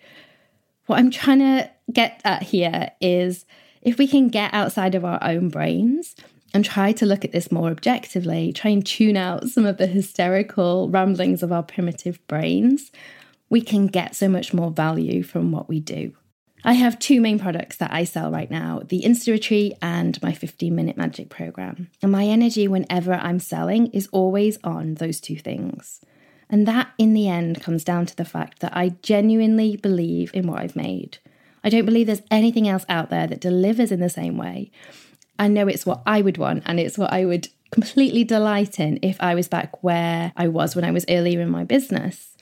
What 0.85 0.99
I'm 0.99 1.09
trying 1.09 1.39
to 1.39 1.71
get 1.91 2.21
at 2.23 2.43
here 2.43 2.91
is 3.01 3.47
if 3.81 3.97
we 3.97 4.05
can 4.05 4.29
get 4.29 4.53
outside 4.53 4.93
of 4.93 5.03
our 5.03 5.17
own 5.23 5.49
brains 5.49 6.15
and 6.53 6.63
try 6.63 6.91
to 6.91 7.07
look 7.07 7.25
at 7.25 7.31
this 7.31 7.51
more 7.51 7.71
objectively, 7.71 8.53
try 8.53 8.69
and 8.69 8.85
tune 8.85 9.17
out 9.17 9.49
some 9.49 9.65
of 9.65 9.77
the 9.77 9.87
hysterical 9.87 10.87
ramblings 10.91 11.41
of 11.41 11.51
our 11.51 11.63
primitive 11.63 12.19
brains, 12.27 12.91
we 13.49 13.61
can 13.61 13.87
get 13.87 14.15
so 14.15 14.29
much 14.29 14.53
more 14.53 14.69
value 14.69 15.23
from 15.23 15.51
what 15.51 15.67
we 15.67 15.79
do. 15.79 16.13
I 16.63 16.73
have 16.73 16.99
two 16.99 17.19
main 17.19 17.39
products 17.39 17.77
that 17.77 17.91
I 17.91 18.03
sell 18.03 18.29
right 18.29 18.51
now 18.51 18.83
the 18.85 19.01
Insta 19.01 19.31
Retreat 19.31 19.73
and 19.81 20.21
my 20.21 20.33
15 20.33 20.75
minute 20.75 20.97
magic 20.97 21.29
program. 21.29 21.89
And 22.03 22.11
my 22.11 22.25
energy, 22.25 22.67
whenever 22.67 23.13
I'm 23.13 23.39
selling, 23.39 23.87
is 23.87 24.07
always 24.11 24.59
on 24.63 24.95
those 24.95 25.19
two 25.19 25.37
things. 25.37 25.99
And 26.49 26.67
that, 26.67 26.91
in 26.97 27.13
the 27.13 27.27
end, 27.27 27.61
comes 27.61 27.83
down 27.83 28.05
to 28.05 28.15
the 28.15 28.25
fact 28.25 28.59
that 28.59 28.75
I 28.75 28.89
genuinely 29.01 29.77
believe 29.77 30.31
in 30.33 30.47
what 30.47 30.59
I've 30.59 30.75
made. 30.75 31.17
I 31.63 31.69
don't 31.69 31.85
believe 31.85 32.07
there's 32.07 32.21
anything 32.29 32.67
else 32.67 32.85
out 32.87 33.09
there 33.09 33.25
that 33.25 33.41
delivers 33.41 33.91
in 33.91 33.99
the 33.99 34.09
same 34.09 34.37
way. 34.37 34.71
I 35.39 35.47
know 35.47 35.67
it's 35.67 35.85
what 35.85 36.03
I 36.05 36.21
would 36.21 36.37
want 36.37 36.63
and 36.65 36.79
it's 36.79 36.97
what 36.97 37.11
I 37.11 37.25
would 37.25 37.49
completely 37.71 38.23
delight 38.23 38.79
in 38.79 38.99
if 39.01 39.19
I 39.19 39.35
was 39.35 39.47
back 39.47 39.83
where 39.83 40.31
I 40.37 40.47
was 40.47 40.75
when 40.75 40.85
I 40.85 40.91
was 40.91 41.05
earlier 41.09 41.41
in 41.41 41.49
my 41.49 41.63
business. 41.63 42.37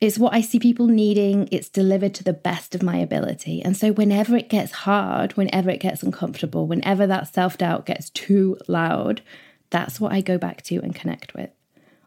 It's 0.00 0.18
what 0.18 0.34
I 0.34 0.40
see 0.40 0.58
people 0.58 0.86
needing, 0.86 1.48
it's 1.52 1.68
delivered 1.68 2.14
to 2.14 2.24
the 2.24 2.32
best 2.32 2.74
of 2.74 2.82
my 2.82 2.96
ability. 2.96 3.62
And 3.62 3.76
so, 3.76 3.92
whenever 3.92 4.36
it 4.36 4.48
gets 4.48 4.72
hard, 4.72 5.32
whenever 5.32 5.70
it 5.70 5.80
gets 5.80 6.02
uncomfortable, 6.02 6.66
whenever 6.66 7.06
that 7.06 7.32
self 7.32 7.56
doubt 7.56 7.86
gets 7.86 8.10
too 8.10 8.58
loud, 8.66 9.22
that's 9.70 10.00
what 10.00 10.12
I 10.12 10.20
go 10.20 10.36
back 10.36 10.62
to 10.62 10.76
and 10.80 10.94
connect 10.94 11.34
with. 11.34 11.50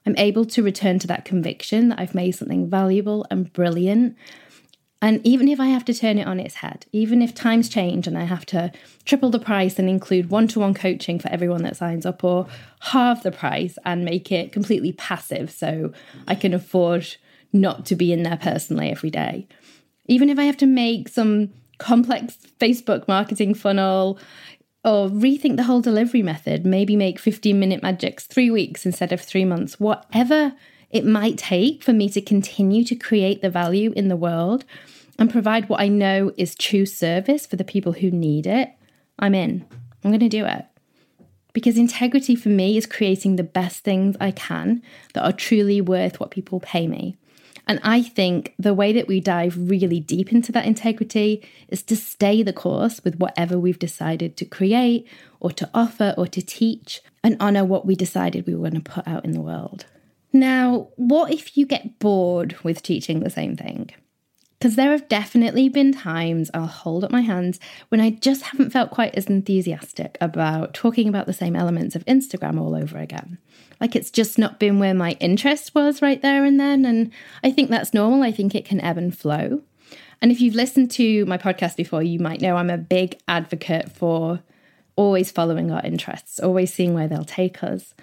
I'm 0.07 0.15
able 0.17 0.45
to 0.45 0.63
return 0.63 0.99
to 0.99 1.07
that 1.07 1.25
conviction 1.25 1.89
that 1.89 1.99
I've 1.99 2.15
made 2.15 2.31
something 2.31 2.69
valuable 2.69 3.25
and 3.29 3.51
brilliant. 3.51 4.15
And 5.01 5.19
even 5.27 5.49
if 5.49 5.59
I 5.59 5.67
have 5.67 5.83
to 5.83 5.93
turn 5.93 6.17
it 6.17 6.25
on 6.25 6.39
its 6.39 6.55
head, 6.55 6.85
even 6.93 7.21
if 7.21 7.35
times 7.35 7.67
change 7.67 8.07
and 8.07 8.17
I 8.17 8.23
have 8.23 8.45
to 8.47 8.71
triple 9.03 9.31
the 9.31 9.37
price 9.37 9.77
and 9.77 9.89
include 9.89 10.29
one 10.29 10.47
to 10.47 10.61
one 10.61 10.73
coaching 10.73 11.19
for 11.19 11.27
everyone 11.27 11.61
that 11.63 11.75
signs 11.75 12.05
up, 12.05 12.23
or 12.23 12.47
halve 12.79 13.21
the 13.21 13.33
price 13.33 13.77
and 13.83 14.05
make 14.05 14.31
it 14.31 14.53
completely 14.53 14.93
passive 14.93 15.51
so 15.51 15.91
I 16.25 16.35
can 16.35 16.53
afford 16.53 17.17
not 17.51 17.85
to 17.87 17.95
be 17.97 18.13
in 18.13 18.23
there 18.23 18.37
personally 18.37 18.89
every 18.89 19.09
day, 19.09 19.45
even 20.05 20.29
if 20.29 20.39
I 20.39 20.45
have 20.45 20.57
to 20.57 20.65
make 20.65 21.09
some 21.09 21.49
complex 21.79 22.37
Facebook 22.61 23.09
marketing 23.09 23.55
funnel 23.55 24.17
or 24.83 25.09
rethink 25.09 25.57
the 25.57 25.63
whole 25.63 25.81
delivery 25.81 26.21
method, 26.21 26.65
maybe 26.65 26.95
make 26.95 27.19
15 27.19 27.59
minute 27.59 27.81
magics 27.81 28.25
three 28.25 28.49
weeks 28.49 28.85
instead 28.85 29.11
of 29.11 29.21
three 29.21 29.45
months, 29.45 29.79
whatever 29.79 30.53
it 30.89 31.05
might 31.05 31.37
take 31.37 31.83
for 31.83 31.93
me 31.93 32.09
to 32.09 32.21
continue 32.21 32.83
to 32.85 32.95
create 32.95 33.41
the 33.41 33.49
value 33.49 33.91
in 33.95 34.07
the 34.07 34.15
world 34.15 34.63
and 35.19 35.31
provide 35.31 35.67
what 35.67 35.81
I 35.81 35.87
know 35.87 36.31
is 36.37 36.55
true 36.55 36.85
service 36.85 37.45
for 37.45 37.55
the 37.55 37.63
people 37.63 37.93
who 37.93 38.11
need 38.11 38.45
it, 38.45 38.69
I'm 39.19 39.35
in. 39.35 39.65
I'm 40.03 40.11
going 40.11 40.19
to 40.19 40.29
do 40.29 40.45
it. 40.45 40.65
Because 41.53 41.77
integrity 41.77 42.35
for 42.35 42.49
me 42.49 42.77
is 42.77 42.85
creating 42.85 43.35
the 43.35 43.43
best 43.43 43.83
things 43.83 44.15
I 44.21 44.31
can 44.31 44.83
that 45.13 45.25
are 45.25 45.33
truly 45.33 45.81
worth 45.81 46.19
what 46.19 46.29
people 46.29 46.59
pay 46.59 46.87
me. 46.87 47.17
And 47.67 47.81
I 47.83 48.01
think 48.01 48.53
the 48.57 48.73
way 48.73 48.93
that 48.93 49.07
we 49.07 49.19
dive 49.19 49.55
really 49.57 49.99
deep 49.99 50.31
into 50.31 50.51
that 50.53 50.65
integrity 50.65 51.45
is 51.67 51.83
to 51.83 51.95
stay 51.97 52.41
the 52.41 52.53
course 52.53 53.03
with 53.03 53.19
whatever 53.19 53.59
we've 53.59 53.77
decided 53.77 54.37
to 54.37 54.45
create 54.45 55.07
or 55.41 55.51
to 55.51 55.69
offer 55.73 56.15
or 56.17 56.27
to 56.27 56.41
teach 56.41 57.01
and 57.23 57.35
honor 57.39 57.65
what 57.65 57.85
we 57.85 57.95
decided 57.95 58.47
we 58.47 58.55
were 58.55 58.69
going 58.69 58.81
to 58.81 58.91
put 58.91 59.07
out 59.07 59.25
in 59.25 59.33
the 59.33 59.41
world. 59.41 59.85
Now, 60.31 60.89
what 60.95 61.31
if 61.31 61.57
you 61.57 61.65
get 61.65 61.99
bored 61.99 62.55
with 62.63 62.81
teaching 62.81 63.19
the 63.19 63.29
same 63.29 63.57
thing? 63.57 63.91
Because 64.57 64.75
there 64.75 64.91
have 64.91 65.07
definitely 65.07 65.69
been 65.69 65.93
times, 65.93 66.49
I'll 66.53 66.65
hold 66.65 67.03
up 67.03 67.11
my 67.11 67.21
hands, 67.21 67.59
when 67.89 68.01
I 68.01 68.09
just 68.09 68.41
haven't 68.41 68.71
felt 68.71 68.89
quite 68.89 69.13
as 69.13 69.27
enthusiastic 69.27 70.17
about 70.19 70.73
talking 70.73 71.07
about 71.07 71.27
the 71.27 71.33
same 71.33 71.55
elements 71.55 71.95
of 71.95 72.05
Instagram 72.05 72.59
all 72.59 72.75
over 72.75 72.97
again. 72.97 73.37
Like 73.79 73.95
it's 73.95 74.09
just 74.09 74.39
not 74.39 74.59
been 74.59 74.79
where 74.79 74.95
my 74.95 75.11
interest 75.19 75.75
was 75.75 76.01
right 76.01 76.21
there 76.21 76.43
and 76.43 76.59
then. 76.59 76.85
And 76.85 77.11
I 77.43 77.51
think 77.51 77.69
that's 77.69 77.93
normal. 77.93 78.23
I 78.23 78.31
think 78.31 78.55
it 78.55 78.65
can 78.65 78.81
ebb 78.81 78.97
and 78.97 79.15
flow. 79.15 79.61
And 80.21 80.31
if 80.31 80.41
you've 80.41 80.55
listened 80.55 80.89
to 80.91 81.25
my 81.27 81.37
podcast 81.37 81.75
before, 81.75 82.01
you 82.01 82.19
might 82.19 82.41
know 82.41 82.55
I'm 82.55 82.71
a 82.71 82.77
big 82.77 83.19
advocate 83.27 83.91
for 83.91 84.41
always 84.95 85.29
following 85.29 85.69
our 85.71 85.85
interests, 85.85 86.39
always 86.39 86.73
seeing 86.73 86.95
where 86.95 87.07
they'll 87.07 87.23
take 87.23 87.63
us. 87.63 87.93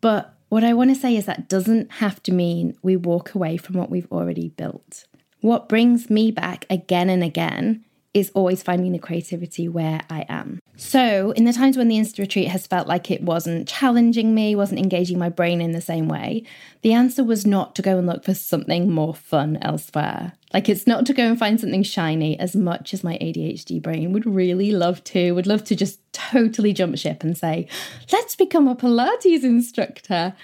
But 0.00 0.34
what 0.48 0.64
I 0.64 0.72
want 0.72 0.88
to 0.88 1.00
say 1.00 1.14
is 1.14 1.26
that 1.26 1.50
doesn't 1.50 1.92
have 1.92 2.22
to 2.22 2.32
mean 2.32 2.78
we 2.82 2.96
walk 2.96 3.34
away 3.34 3.58
from 3.58 3.76
what 3.76 3.90
we've 3.90 4.10
already 4.10 4.48
built. 4.48 5.04
What 5.40 5.68
brings 5.68 6.10
me 6.10 6.30
back 6.30 6.66
again 6.68 7.08
and 7.08 7.24
again 7.24 7.84
is 8.12 8.30
always 8.34 8.62
finding 8.62 8.92
the 8.92 8.98
creativity 8.98 9.68
where 9.68 10.00
I 10.10 10.26
am. 10.28 10.58
So, 10.76 11.32
in 11.32 11.44
the 11.44 11.52
times 11.52 11.76
when 11.76 11.88
the 11.88 11.96
Insta 11.96 12.20
retreat 12.20 12.48
has 12.48 12.66
felt 12.66 12.88
like 12.88 13.10
it 13.10 13.22
wasn't 13.22 13.68
challenging 13.68 14.34
me, 14.34 14.56
wasn't 14.56 14.80
engaging 14.80 15.18
my 15.18 15.28
brain 15.28 15.60
in 15.60 15.72
the 15.72 15.80
same 15.80 16.08
way, 16.08 16.42
the 16.82 16.94
answer 16.94 17.22
was 17.22 17.46
not 17.46 17.76
to 17.76 17.82
go 17.82 17.98
and 17.98 18.06
look 18.06 18.24
for 18.24 18.34
something 18.34 18.90
more 18.90 19.14
fun 19.14 19.58
elsewhere. 19.60 20.32
Like, 20.52 20.68
it's 20.68 20.86
not 20.86 21.06
to 21.06 21.12
go 21.12 21.24
and 21.24 21.38
find 21.38 21.60
something 21.60 21.82
shiny 21.82 22.38
as 22.40 22.56
much 22.56 22.92
as 22.94 23.04
my 23.04 23.18
ADHD 23.18 23.80
brain 23.80 24.12
would 24.12 24.26
really 24.26 24.72
love 24.72 25.04
to, 25.04 25.32
would 25.32 25.46
love 25.46 25.62
to 25.64 25.76
just 25.76 26.00
totally 26.12 26.72
jump 26.72 26.96
ship 26.96 27.22
and 27.22 27.36
say, 27.36 27.68
let's 28.10 28.34
become 28.34 28.66
a 28.66 28.74
Pilates 28.74 29.44
instructor. 29.44 30.34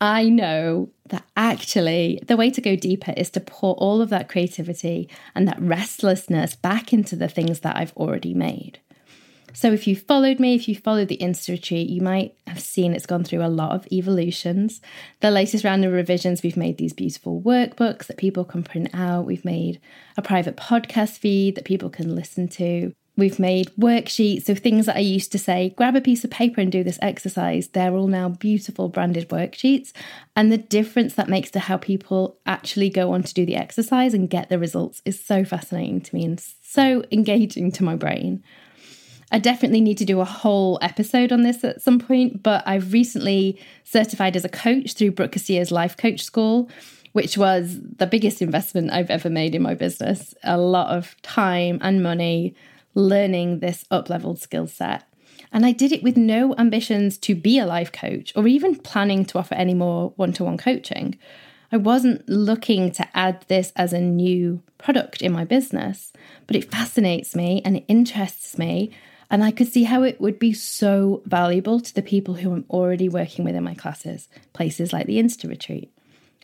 I 0.00 0.28
know 0.28 0.90
that 1.08 1.24
actually 1.36 2.20
the 2.26 2.36
way 2.36 2.50
to 2.50 2.60
go 2.60 2.76
deeper 2.76 3.14
is 3.16 3.30
to 3.30 3.40
pour 3.40 3.74
all 3.76 4.00
of 4.02 4.10
that 4.10 4.28
creativity 4.28 5.08
and 5.34 5.46
that 5.48 5.60
restlessness 5.60 6.54
back 6.54 6.92
into 6.92 7.16
the 7.16 7.28
things 7.28 7.60
that 7.60 7.76
I've 7.76 7.96
already 7.96 8.34
made. 8.34 8.80
So, 9.56 9.72
if 9.72 9.86
you 9.86 9.96
followed 9.96 10.38
me, 10.38 10.54
if 10.54 10.68
you 10.68 10.76
followed 10.76 11.08
the 11.08 11.14
Institute, 11.14 11.88
you 11.88 12.02
might 12.02 12.34
have 12.46 12.60
seen 12.60 12.92
it's 12.92 13.06
gone 13.06 13.24
through 13.24 13.42
a 13.42 13.48
lot 13.48 13.72
of 13.72 13.90
evolutions. 13.90 14.82
The 15.20 15.30
latest 15.30 15.64
round 15.64 15.82
of 15.82 15.94
revisions, 15.94 16.42
we've 16.42 16.58
made 16.58 16.76
these 16.76 16.92
beautiful 16.92 17.40
workbooks 17.40 18.06
that 18.08 18.18
people 18.18 18.44
can 18.44 18.62
print 18.62 18.90
out. 18.92 19.24
We've 19.24 19.46
made 19.46 19.80
a 20.18 20.20
private 20.20 20.58
podcast 20.58 21.16
feed 21.16 21.54
that 21.54 21.64
people 21.64 21.88
can 21.88 22.14
listen 22.14 22.48
to. 22.48 22.92
We've 23.18 23.38
made 23.38 23.70
worksheets. 23.78 24.44
So 24.44 24.54
things 24.54 24.84
that 24.86 24.96
I 24.96 25.00
used 25.00 25.32
to 25.32 25.38
say, 25.38 25.70
grab 25.76 25.96
a 25.96 26.02
piece 26.02 26.22
of 26.22 26.30
paper 26.30 26.60
and 26.60 26.70
do 26.70 26.84
this 26.84 26.98
exercise, 27.00 27.68
they're 27.68 27.94
all 27.94 28.08
now 28.08 28.28
beautiful 28.28 28.88
branded 28.90 29.30
worksheets. 29.30 29.92
And 30.34 30.52
the 30.52 30.58
difference 30.58 31.14
that 31.14 31.28
makes 31.28 31.50
to 31.52 31.60
how 31.60 31.78
people 31.78 32.36
actually 32.44 32.90
go 32.90 33.12
on 33.12 33.22
to 33.22 33.32
do 33.32 33.46
the 33.46 33.56
exercise 33.56 34.12
and 34.12 34.28
get 34.28 34.50
the 34.50 34.58
results 34.58 35.00
is 35.06 35.22
so 35.22 35.44
fascinating 35.44 36.02
to 36.02 36.14
me 36.14 36.26
and 36.26 36.44
so 36.62 37.04
engaging 37.10 37.72
to 37.72 37.84
my 37.84 37.96
brain. 37.96 38.44
I 39.32 39.38
definitely 39.38 39.80
need 39.80 39.98
to 39.98 40.04
do 40.04 40.20
a 40.20 40.24
whole 40.24 40.78
episode 40.82 41.32
on 41.32 41.42
this 41.42 41.64
at 41.64 41.80
some 41.82 41.98
point, 41.98 42.42
but 42.42 42.62
I've 42.66 42.92
recently 42.92 43.58
certified 43.82 44.36
as 44.36 44.44
a 44.44 44.48
coach 44.48 44.92
through 44.92 45.12
Brooke 45.12 45.32
Castillo's 45.32 45.72
Life 45.72 45.96
Coach 45.96 46.22
School, 46.22 46.70
which 47.12 47.36
was 47.38 47.80
the 47.80 48.06
biggest 48.06 48.42
investment 48.42 48.92
I've 48.92 49.10
ever 49.10 49.30
made 49.30 49.54
in 49.54 49.62
my 49.62 49.74
business. 49.74 50.34
A 50.44 50.58
lot 50.58 50.94
of 50.94 51.20
time 51.22 51.78
and 51.80 52.02
money 52.02 52.54
learning 52.96 53.60
this 53.60 53.84
up 53.92 54.10
leveled 54.10 54.40
skill 54.40 54.66
set. 54.66 55.04
And 55.52 55.64
I 55.64 55.70
did 55.70 55.92
it 55.92 56.02
with 56.02 56.16
no 56.16 56.54
ambitions 56.56 57.18
to 57.18 57.36
be 57.36 57.58
a 57.58 57.66
life 57.66 57.92
coach 57.92 58.32
or 58.34 58.48
even 58.48 58.74
planning 58.74 59.24
to 59.26 59.38
offer 59.38 59.54
any 59.54 59.74
more 59.74 60.12
one 60.16 60.32
to 60.32 60.44
one 60.44 60.56
coaching. 60.56 61.16
I 61.70 61.76
wasn't 61.76 62.28
looking 62.28 62.90
to 62.92 63.06
add 63.14 63.44
this 63.48 63.72
as 63.76 63.92
a 63.92 64.00
new 64.00 64.62
product 64.78 65.22
in 65.22 65.32
my 65.32 65.44
business, 65.44 66.12
but 66.46 66.56
it 66.56 66.70
fascinates 66.70 67.36
me 67.36 67.62
and 67.64 67.76
it 67.76 67.84
interests 67.86 68.56
me. 68.58 68.90
And 69.30 69.42
I 69.42 69.50
could 69.50 69.68
see 69.68 69.84
how 69.84 70.02
it 70.02 70.20
would 70.20 70.38
be 70.38 70.52
so 70.52 71.22
valuable 71.26 71.80
to 71.80 71.94
the 71.94 72.02
people 72.02 72.34
who 72.34 72.52
I'm 72.52 72.64
already 72.70 73.08
working 73.08 73.44
with 73.44 73.56
in 73.56 73.64
my 73.64 73.74
classes, 73.74 74.28
places 74.52 74.92
like 74.92 75.06
the 75.06 75.18
Insta 75.18 75.48
Retreat. 75.48 75.95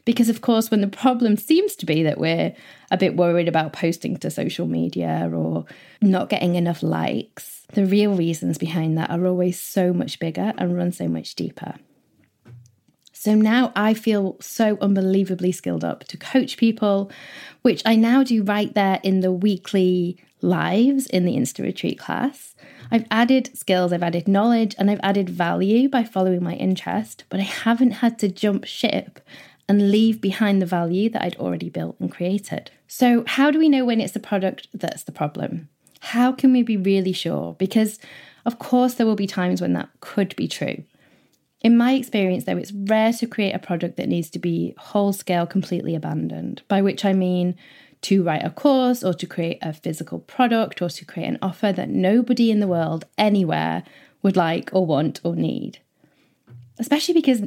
Because, 0.05 0.29
of 0.29 0.41
course, 0.41 0.71
when 0.71 0.81
the 0.81 0.89
problem 0.89 1.37
seems 1.37 1.77
to 1.77 1.87
be 1.87 2.03
that 2.03 2.19
we're 2.19 2.55
a 2.91 2.97
bit 2.97 3.17
worried 3.17 3.49
about 3.49 3.73
posting 3.73 4.17
to 4.17 4.31
social 4.31 4.67
media 4.67 5.31
or 5.33 5.65
not 6.01 6.29
getting 6.29 6.57
enough 6.57 6.83
likes, 6.83 7.67
the 7.75 7.87
real 7.87 8.15
reasons 8.15 8.59
behind 8.59 8.99
that 8.99 9.11
are 9.11 9.27
always 9.27 9.59
so 9.61 9.93
much 9.93 10.19
bigger 10.19 10.53
and 10.59 10.77
run 10.77 10.91
so 10.91 11.07
much 11.07 11.35
deeper. 11.35 11.75
So 13.13 13.37
now 13.37 13.71
I 13.77 13.95
feel 13.95 14.37
so 14.41 14.77
unbelievably 14.81 15.53
skilled 15.53 15.85
up 15.85 16.03
to 16.05 16.17
coach 16.17 16.57
people, 16.57 17.09
which 17.63 17.81
I 17.87 17.95
now 17.95 18.25
do 18.25 18.43
right 18.43 18.75
there 18.75 18.99
in 19.05 19.21
the 19.21 19.31
weekly 19.31 20.19
lives 20.41 21.07
in 21.07 21.25
the 21.25 21.37
Insta 21.37 21.63
Retreat 21.63 22.01
class. 22.01 22.57
I've 22.91 23.07
added 23.13 23.57
skills, 23.57 23.93
I've 23.93 24.03
added 24.03 24.27
knowledge, 24.27 24.75
and 24.77 24.91
I've 24.91 25.01
added 25.05 25.31
value 25.31 25.89
by 25.89 26.03
following 26.03 26.43
my 26.43 26.55
interest, 26.55 27.23
but 27.29 27.39
I 27.39 27.45
haven't 27.45 27.93
had 27.93 28.19
to 28.19 28.29
jump 28.29 28.65
ship 28.65 29.21
and 29.73 29.91
leave 29.91 30.21
behind 30.21 30.61
the 30.61 30.67
value 30.67 31.09
that 31.09 31.23
I'd 31.23 31.37
already 31.37 31.71
built 31.71 31.97
and 31.99 32.13
created. 32.13 32.71
So, 32.87 33.25
how 33.27 33.51
do 33.51 33.59
we 33.59 33.71
know 33.71 33.87
when 33.87 34.03
it's 34.03 34.13
the 34.13 34.21
product 34.21 34.69
that's 34.75 35.05
the 35.05 35.13
problem? 35.13 35.71
How 36.01 36.31
can 36.31 36.53
we 36.53 36.63
be 36.63 36.77
really 36.77 37.15
sure? 37.15 37.55
Because, 37.59 37.99
of 38.45 38.59
course, 38.59 38.93
there 38.93 39.07
will 39.07 39.17
be 39.17 39.27
times 39.27 39.63
when 39.63 39.73
that 39.73 39.89
could 40.01 40.37
be 40.37 40.47
true. 40.47 40.85
In 41.63 41.79
my 41.79 41.95
experience, 41.95 42.45
though, 42.45 42.59
it's 42.59 42.71
rare 42.71 43.15
to 43.15 43.27
create 43.27 43.55
a 43.55 43.59
product 43.59 43.97
that 43.97 44.11
needs 44.11 44.29
to 44.31 44.39
be 44.39 44.75
whole 44.77 45.15
scale 45.15 45.47
completely 45.47 45.95
abandoned, 45.95 46.61
by 46.69 46.83
which 46.83 47.03
I 47.07 47.15
mean 47.15 47.57
to 48.03 48.23
write 48.23 48.45
a 48.45 48.51
course 48.51 49.03
or 49.03 49.15
to 49.15 49.27
create 49.27 49.59
a 49.63 49.73
physical 49.73 50.19
product 50.19 50.83
or 50.83 50.91
to 50.91 51.05
create 51.07 51.29
an 51.29 51.39
offer 51.41 51.73
that 51.73 51.89
nobody 51.89 52.51
in 52.51 52.61
the 52.61 52.67
world 52.67 53.07
anywhere 53.17 53.85
would 54.23 54.37
like 54.37 54.69
or 54.75 54.85
want 54.85 55.23
or 55.25 55.35
need. 55.35 55.79
Especially 56.79 57.15
because 57.15 57.43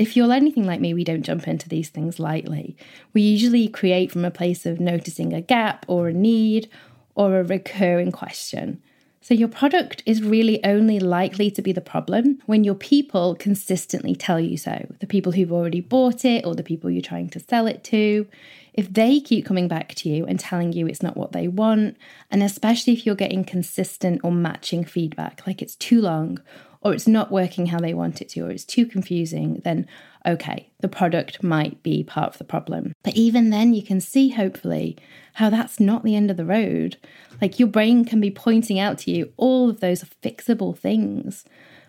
if 0.00 0.16
you're 0.16 0.32
anything 0.32 0.64
like 0.64 0.80
me, 0.80 0.94
we 0.94 1.04
don't 1.04 1.22
jump 1.22 1.46
into 1.46 1.68
these 1.68 1.90
things 1.90 2.18
lightly. 2.18 2.74
We 3.12 3.20
usually 3.20 3.68
create 3.68 4.10
from 4.10 4.24
a 4.24 4.30
place 4.30 4.64
of 4.64 4.80
noticing 4.80 5.34
a 5.34 5.42
gap 5.42 5.84
or 5.88 6.08
a 6.08 6.12
need 6.14 6.70
or 7.14 7.38
a 7.38 7.44
recurring 7.44 8.10
question. 8.10 8.82
So, 9.20 9.34
your 9.34 9.48
product 9.48 10.02
is 10.06 10.22
really 10.22 10.64
only 10.64 10.98
likely 10.98 11.50
to 11.50 11.60
be 11.60 11.72
the 11.72 11.82
problem 11.82 12.38
when 12.46 12.64
your 12.64 12.74
people 12.74 13.34
consistently 13.34 14.14
tell 14.14 14.40
you 14.40 14.56
so. 14.56 14.86
The 15.00 15.06
people 15.06 15.32
who've 15.32 15.52
already 15.52 15.82
bought 15.82 16.24
it 16.24 16.46
or 16.46 16.54
the 16.54 16.62
people 16.62 16.90
you're 16.90 17.02
trying 17.02 17.28
to 17.30 17.40
sell 17.40 17.66
it 17.66 17.84
to. 17.84 18.26
If 18.72 18.90
they 18.90 19.20
keep 19.20 19.44
coming 19.44 19.68
back 19.68 19.94
to 19.96 20.08
you 20.08 20.24
and 20.24 20.40
telling 20.40 20.72
you 20.72 20.86
it's 20.86 21.02
not 21.02 21.18
what 21.18 21.32
they 21.32 21.46
want, 21.46 21.98
and 22.30 22.42
especially 22.42 22.94
if 22.94 23.04
you're 23.04 23.14
getting 23.14 23.44
consistent 23.44 24.22
or 24.24 24.32
matching 24.32 24.86
feedback, 24.86 25.46
like 25.46 25.60
it's 25.60 25.76
too 25.76 26.00
long 26.00 26.40
or 26.82 26.94
it's 26.94 27.06
not 27.06 27.30
working 27.30 27.66
how 27.66 27.78
they 27.78 27.94
want 27.94 28.22
it 28.22 28.28
to, 28.30 28.40
or 28.40 28.50
it's 28.50 28.64
too 28.64 28.86
confusing, 28.86 29.60
then 29.64 29.86
okay, 30.26 30.68
the 30.80 30.88
product 30.88 31.42
might 31.42 31.82
be 31.82 32.04
part 32.04 32.32
of 32.32 32.38
the 32.38 32.44
problem. 32.44 32.92
But 33.02 33.16
even 33.16 33.50
then, 33.50 33.72
you 33.72 33.82
can 33.82 34.00
see, 34.00 34.30
hopefully, 34.30 34.96
how 35.34 35.50
that's 35.50 35.80
not 35.80 36.04
the 36.04 36.16
end 36.16 36.30
of 36.30 36.36
the 36.36 36.44
road. 36.44 36.96
Like 37.40 37.58
your 37.58 37.68
brain 37.68 38.04
can 38.04 38.20
be 38.20 38.30
pointing 38.30 38.78
out 38.78 38.98
to 38.98 39.10
you 39.10 39.32
all 39.36 39.70
of 39.70 39.80
those 39.80 40.04
fixable 40.22 40.76
things. 40.76 41.44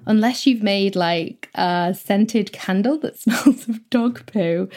Unless 0.05 0.47
you've 0.47 0.63
made 0.63 0.95
like 0.95 1.49
a 1.55 1.95
scented 1.97 2.51
candle 2.51 2.97
that 2.99 3.19
smells 3.19 3.67
of 3.67 3.89
dog 3.89 4.25
poo, 4.25 4.69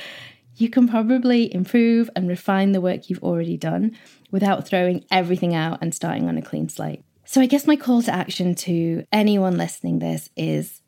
you 0.56 0.68
can 0.68 0.88
probably 0.88 1.52
improve 1.52 2.10
and 2.14 2.28
refine 2.28 2.72
the 2.72 2.80
work 2.80 3.08
you've 3.08 3.22
already 3.22 3.56
done 3.56 3.96
without 4.30 4.66
throwing 4.66 5.04
everything 5.10 5.54
out 5.54 5.78
and 5.80 5.94
starting 5.94 6.28
on 6.28 6.36
a 6.36 6.42
clean 6.42 6.68
slate. 6.68 7.02
So, 7.34 7.40
I 7.40 7.46
guess 7.46 7.66
my 7.66 7.74
call 7.74 8.00
to 8.02 8.14
action 8.14 8.54
to 8.54 9.04
anyone 9.10 9.56
listening 9.56 9.98
this 9.98 10.30
is 10.36 10.82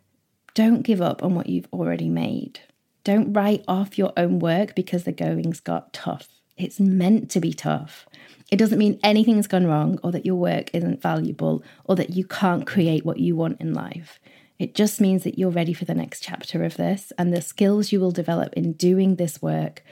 don't 0.54 0.82
give 0.82 1.02
up 1.02 1.24
on 1.24 1.34
what 1.34 1.48
you've 1.48 1.66
already 1.72 2.08
made. 2.08 2.60
Don't 3.02 3.32
write 3.32 3.64
off 3.66 3.98
your 3.98 4.12
own 4.16 4.38
work 4.38 4.76
because 4.76 5.02
the 5.02 5.10
goings 5.10 5.58
got 5.58 5.92
tough. 5.92 6.28
It's 6.56 6.78
meant 6.78 7.32
to 7.32 7.40
be 7.40 7.52
tough. 7.52 8.06
It 8.48 8.58
doesn't 8.58 8.78
mean 8.78 9.00
anything's 9.02 9.48
gone 9.48 9.66
wrong 9.66 9.98
or 10.04 10.12
that 10.12 10.24
your 10.24 10.36
work 10.36 10.72
isn't 10.72 11.02
valuable 11.02 11.64
or 11.84 11.96
that 11.96 12.10
you 12.10 12.24
can't 12.24 12.64
create 12.64 13.04
what 13.04 13.18
you 13.18 13.34
want 13.34 13.60
in 13.60 13.74
life. 13.74 14.20
It 14.60 14.76
just 14.76 15.00
means 15.00 15.24
that 15.24 15.40
you're 15.40 15.50
ready 15.50 15.72
for 15.72 15.84
the 15.84 15.94
next 15.96 16.22
chapter 16.22 16.62
of 16.62 16.76
this, 16.76 17.12
and 17.18 17.32
the 17.32 17.42
skills 17.42 17.90
you 17.90 17.98
will 17.98 18.12
develop 18.12 18.52
in 18.52 18.74
doing 18.74 19.16
this 19.16 19.42
work 19.42 19.82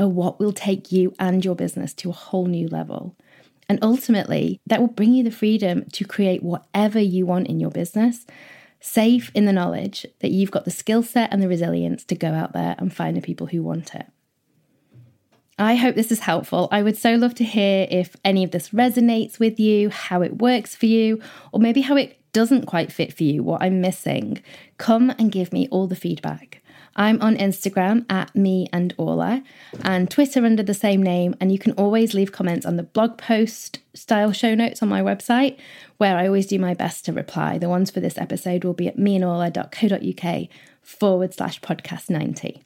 are 0.00 0.08
what 0.08 0.40
will 0.40 0.52
take 0.52 0.90
you 0.90 1.14
and 1.20 1.44
your 1.44 1.54
business 1.54 1.94
to 1.94 2.10
a 2.10 2.14
whole 2.14 2.46
new 2.46 2.66
level. 2.66 3.14
And 3.70 3.78
ultimately, 3.82 4.60
that 4.66 4.80
will 4.80 4.88
bring 4.88 5.14
you 5.14 5.22
the 5.22 5.30
freedom 5.30 5.84
to 5.92 6.04
create 6.04 6.42
whatever 6.42 6.98
you 6.98 7.24
want 7.24 7.46
in 7.46 7.60
your 7.60 7.70
business, 7.70 8.26
safe 8.80 9.30
in 9.32 9.44
the 9.44 9.52
knowledge 9.52 10.04
that 10.18 10.32
you've 10.32 10.50
got 10.50 10.64
the 10.64 10.72
skill 10.72 11.04
set 11.04 11.32
and 11.32 11.40
the 11.40 11.46
resilience 11.46 12.04
to 12.06 12.16
go 12.16 12.32
out 12.34 12.52
there 12.52 12.74
and 12.78 12.92
find 12.92 13.16
the 13.16 13.20
people 13.20 13.46
who 13.46 13.62
want 13.62 13.94
it. 13.94 14.06
I 15.56 15.76
hope 15.76 15.94
this 15.94 16.10
is 16.10 16.18
helpful. 16.18 16.66
I 16.72 16.82
would 16.82 16.98
so 16.98 17.14
love 17.14 17.36
to 17.36 17.44
hear 17.44 17.86
if 17.88 18.16
any 18.24 18.42
of 18.42 18.50
this 18.50 18.70
resonates 18.70 19.38
with 19.38 19.60
you, 19.60 19.88
how 19.90 20.20
it 20.22 20.38
works 20.38 20.74
for 20.74 20.86
you, 20.86 21.22
or 21.52 21.60
maybe 21.60 21.82
how 21.82 21.94
it 21.94 22.18
doesn't 22.32 22.66
quite 22.66 22.90
fit 22.90 23.12
for 23.12 23.22
you, 23.22 23.44
what 23.44 23.62
I'm 23.62 23.80
missing. 23.80 24.42
Come 24.78 25.10
and 25.10 25.30
give 25.30 25.52
me 25.52 25.68
all 25.70 25.86
the 25.86 25.94
feedback. 25.94 26.59
I'm 26.96 27.20
on 27.22 27.36
Instagram 27.36 28.04
at 28.10 28.34
me 28.34 28.68
and 28.72 28.94
Orla 28.96 29.42
and 29.82 30.10
Twitter 30.10 30.44
under 30.44 30.62
the 30.62 30.74
same 30.74 31.02
name. 31.02 31.34
And 31.40 31.52
you 31.52 31.58
can 31.58 31.72
always 31.72 32.14
leave 32.14 32.32
comments 32.32 32.66
on 32.66 32.76
the 32.76 32.82
blog 32.82 33.18
post 33.18 33.80
style 33.94 34.32
show 34.32 34.54
notes 34.54 34.82
on 34.82 34.88
my 34.88 35.00
website, 35.00 35.58
where 35.98 36.16
I 36.16 36.26
always 36.26 36.46
do 36.46 36.58
my 36.58 36.74
best 36.74 37.04
to 37.06 37.12
reply. 37.12 37.58
The 37.58 37.68
ones 37.68 37.90
for 37.90 38.00
this 38.00 38.18
episode 38.18 38.64
will 38.64 38.74
be 38.74 38.88
at 38.88 38.96
meandorla.co.uk 38.96 40.48
forward 40.82 41.34
slash 41.34 41.60
podcast 41.60 42.10
90. 42.10 42.62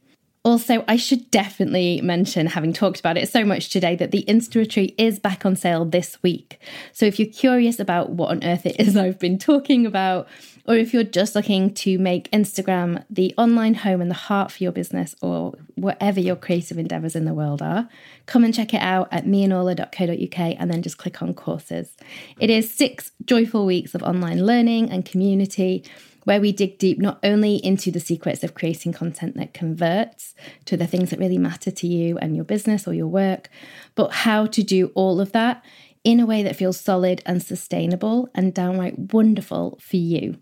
Also, 0.46 0.84
I 0.86 0.96
should 0.96 1.30
definitely 1.30 2.02
mention, 2.02 2.48
having 2.48 2.74
talked 2.74 3.00
about 3.00 3.16
it 3.16 3.30
so 3.30 3.46
much 3.46 3.70
today, 3.70 3.96
that 3.96 4.10
the 4.10 4.26
Insta 4.28 4.56
Retreat 4.56 4.94
is 4.98 5.18
back 5.18 5.46
on 5.46 5.56
sale 5.56 5.86
this 5.86 6.22
week. 6.22 6.60
So 6.92 7.06
if 7.06 7.18
you're 7.18 7.32
curious 7.32 7.80
about 7.80 8.10
what 8.10 8.30
on 8.30 8.44
earth 8.44 8.66
it 8.66 8.78
is 8.78 8.94
I've 9.04 9.18
been 9.18 9.38
talking 9.38 9.86
about, 9.86 10.28
or 10.66 10.76
if 10.76 10.92
you're 10.92 11.02
just 11.02 11.34
looking 11.34 11.72
to 11.74 11.98
make 11.98 12.30
Instagram 12.30 13.04
the 13.08 13.34
online 13.38 13.72
home 13.72 14.02
and 14.02 14.10
the 14.10 14.14
heart 14.14 14.52
for 14.52 14.62
your 14.62 14.72
business 14.72 15.14
or 15.22 15.54
whatever 15.76 16.20
your 16.20 16.36
creative 16.36 16.76
endeavors 16.76 17.16
in 17.16 17.24
the 17.24 17.32
world 17.32 17.62
are, 17.62 17.88
come 18.26 18.44
and 18.44 18.52
check 18.52 18.74
it 18.74 18.82
out 18.82 19.08
at 19.10 19.24
meandorla.co.uk 19.24 20.56
and 20.58 20.70
then 20.70 20.82
just 20.82 20.98
click 20.98 21.22
on 21.22 21.32
courses. 21.32 21.96
It 22.38 22.50
is 22.50 22.70
six 22.70 23.12
joyful 23.24 23.64
weeks 23.64 23.94
of 23.94 24.02
online 24.02 24.44
learning 24.44 24.90
and 24.90 25.06
community 25.06 25.84
where 26.24 26.40
we 26.40 26.52
dig 26.52 26.78
deep 26.78 26.98
not 26.98 27.18
only 27.22 27.56
into 27.56 27.90
the 27.90 28.00
secrets 28.00 28.42
of 28.42 28.54
creating 28.54 28.92
content 28.92 29.36
that 29.36 29.54
converts 29.54 30.34
to 30.64 30.76
the 30.76 30.86
things 30.86 31.10
that 31.10 31.18
really 31.18 31.38
matter 31.38 31.70
to 31.70 31.86
you 31.86 32.18
and 32.18 32.34
your 32.34 32.44
business 32.44 32.86
or 32.88 32.94
your 32.94 33.06
work, 33.06 33.48
but 33.94 34.12
how 34.12 34.46
to 34.46 34.62
do 34.62 34.90
all 34.94 35.20
of 35.20 35.32
that 35.32 35.64
in 36.02 36.20
a 36.20 36.26
way 36.26 36.42
that 36.42 36.56
feels 36.56 36.78
solid 36.78 37.22
and 37.24 37.42
sustainable 37.42 38.28
and 38.34 38.52
downright 38.52 39.12
wonderful 39.12 39.78
for 39.80 39.96
you. 39.96 40.36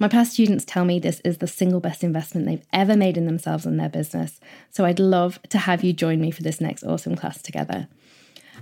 My 0.00 0.06
past 0.06 0.32
students 0.34 0.64
tell 0.64 0.84
me 0.84 1.00
this 1.00 1.20
is 1.24 1.38
the 1.38 1.48
single 1.48 1.80
best 1.80 2.04
investment 2.04 2.46
they've 2.46 2.66
ever 2.72 2.96
made 2.96 3.16
in 3.16 3.26
themselves 3.26 3.66
and 3.66 3.80
their 3.80 3.88
business. 3.88 4.38
So 4.70 4.84
I'd 4.84 5.00
love 5.00 5.40
to 5.48 5.58
have 5.58 5.82
you 5.82 5.92
join 5.92 6.20
me 6.20 6.30
for 6.30 6.42
this 6.42 6.60
next 6.60 6.84
awesome 6.84 7.16
class 7.16 7.42
together. 7.42 7.88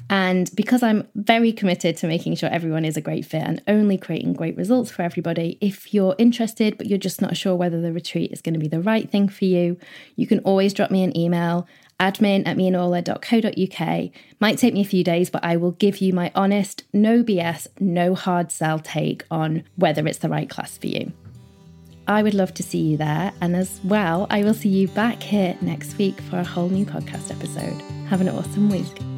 And 0.09 0.51
because 0.55 0.83
I'm 0.83 1.09
very 1.15 1.53
committed 1.53 1.97
to 1.99 2.07
making 2.07 2.37
sure 2.37 2.49
everyone 2.49 2.85
is 2.85 2.97
a 2.97 3.01
great 3.01 3.25
fit 3.25 3.43
and 3.43 3.63
only 3.67 3.99
creating 3.99 4.35
great 4.35 4.57
results 4.57 4.91
for 4.91 5.03
everybody, 5.03 5.59
if 5.61 5.93
you're 5.93 6.15
interested 6.19 6.79
but 6.79 6.87
you're 6.87 6.99
just 6.99 7.21
not 7.21 7.37
sure 7.37 7.57
whether 7.57 7.81
the 7.81 7.93
retreat 7.93 8.33
is 8.33 8.41
going 8.41 8.55
to 8.55 8.61
be 8.61 8.69
the 8.69 8.81
right 8.81 9.11
thing 9.11 9.29
for 9.29 9.45
you, 9.45 9.77
you 10.15 10.27
can 10.27 10.39
always 10.41 10.73
drop 10.73 10.91
me 10.91 11.03
an 11.03 11.17
email 11.17 11.67
admin 11.99 12.47
at 12.47 12.57
meandorla.co.uk. 12.57 14.11
Might 14.39 14.59
take 14.59 14.75
me 14.75 14.83
a 14.83 14.85
few 14.85 15.03
days, 15.03 15.31
but 15.31 15.45
I 15.45 15.57
will 15.57 15.73
give 15.73 15.99
you 15.99 16.13
my 16.13 16.31
honest, 16.35 16.85
no 16.93 17.23
BS, 17.23 17.69
no 17.81 18.15
hard 18.15 18.53
sell 18.53 18.79
take 18.79 19.25
on 19.31 19.65
whether 19.77 20.07
it's 20.07 20.19
the 20.19 20.29
right 20.29 20.49
class 20.49 20.77
for 20.79 20.87
you. 20.87 21.13
I 22.09 22.23
would 22.23 22.35
love 22.35 22.55
to 22.55 22.63
see 22.63 22.79
you 22.79 22.97
there. 22.97 23.33
And 23.41 23.57
as 23.57 23.81
well, 23.83 24.27
I 24.31 24.45
will 24.45 24.55
see 24.55 24.69
you 24.69 24.89
back 24.89 25.23
here 25.23 25.57
next 25.61 25.99
week 25.99 26.21
for 26.21 26.39
a 26.39 26.45
whole 26.45 26.69
new 26.69 26.87
podcast 26.87 27.31
episode. 27.31 27.81
Have 28.09 28.21
an 28.21 28.29
awesome 28.29 28.71
week. 28.71 29.16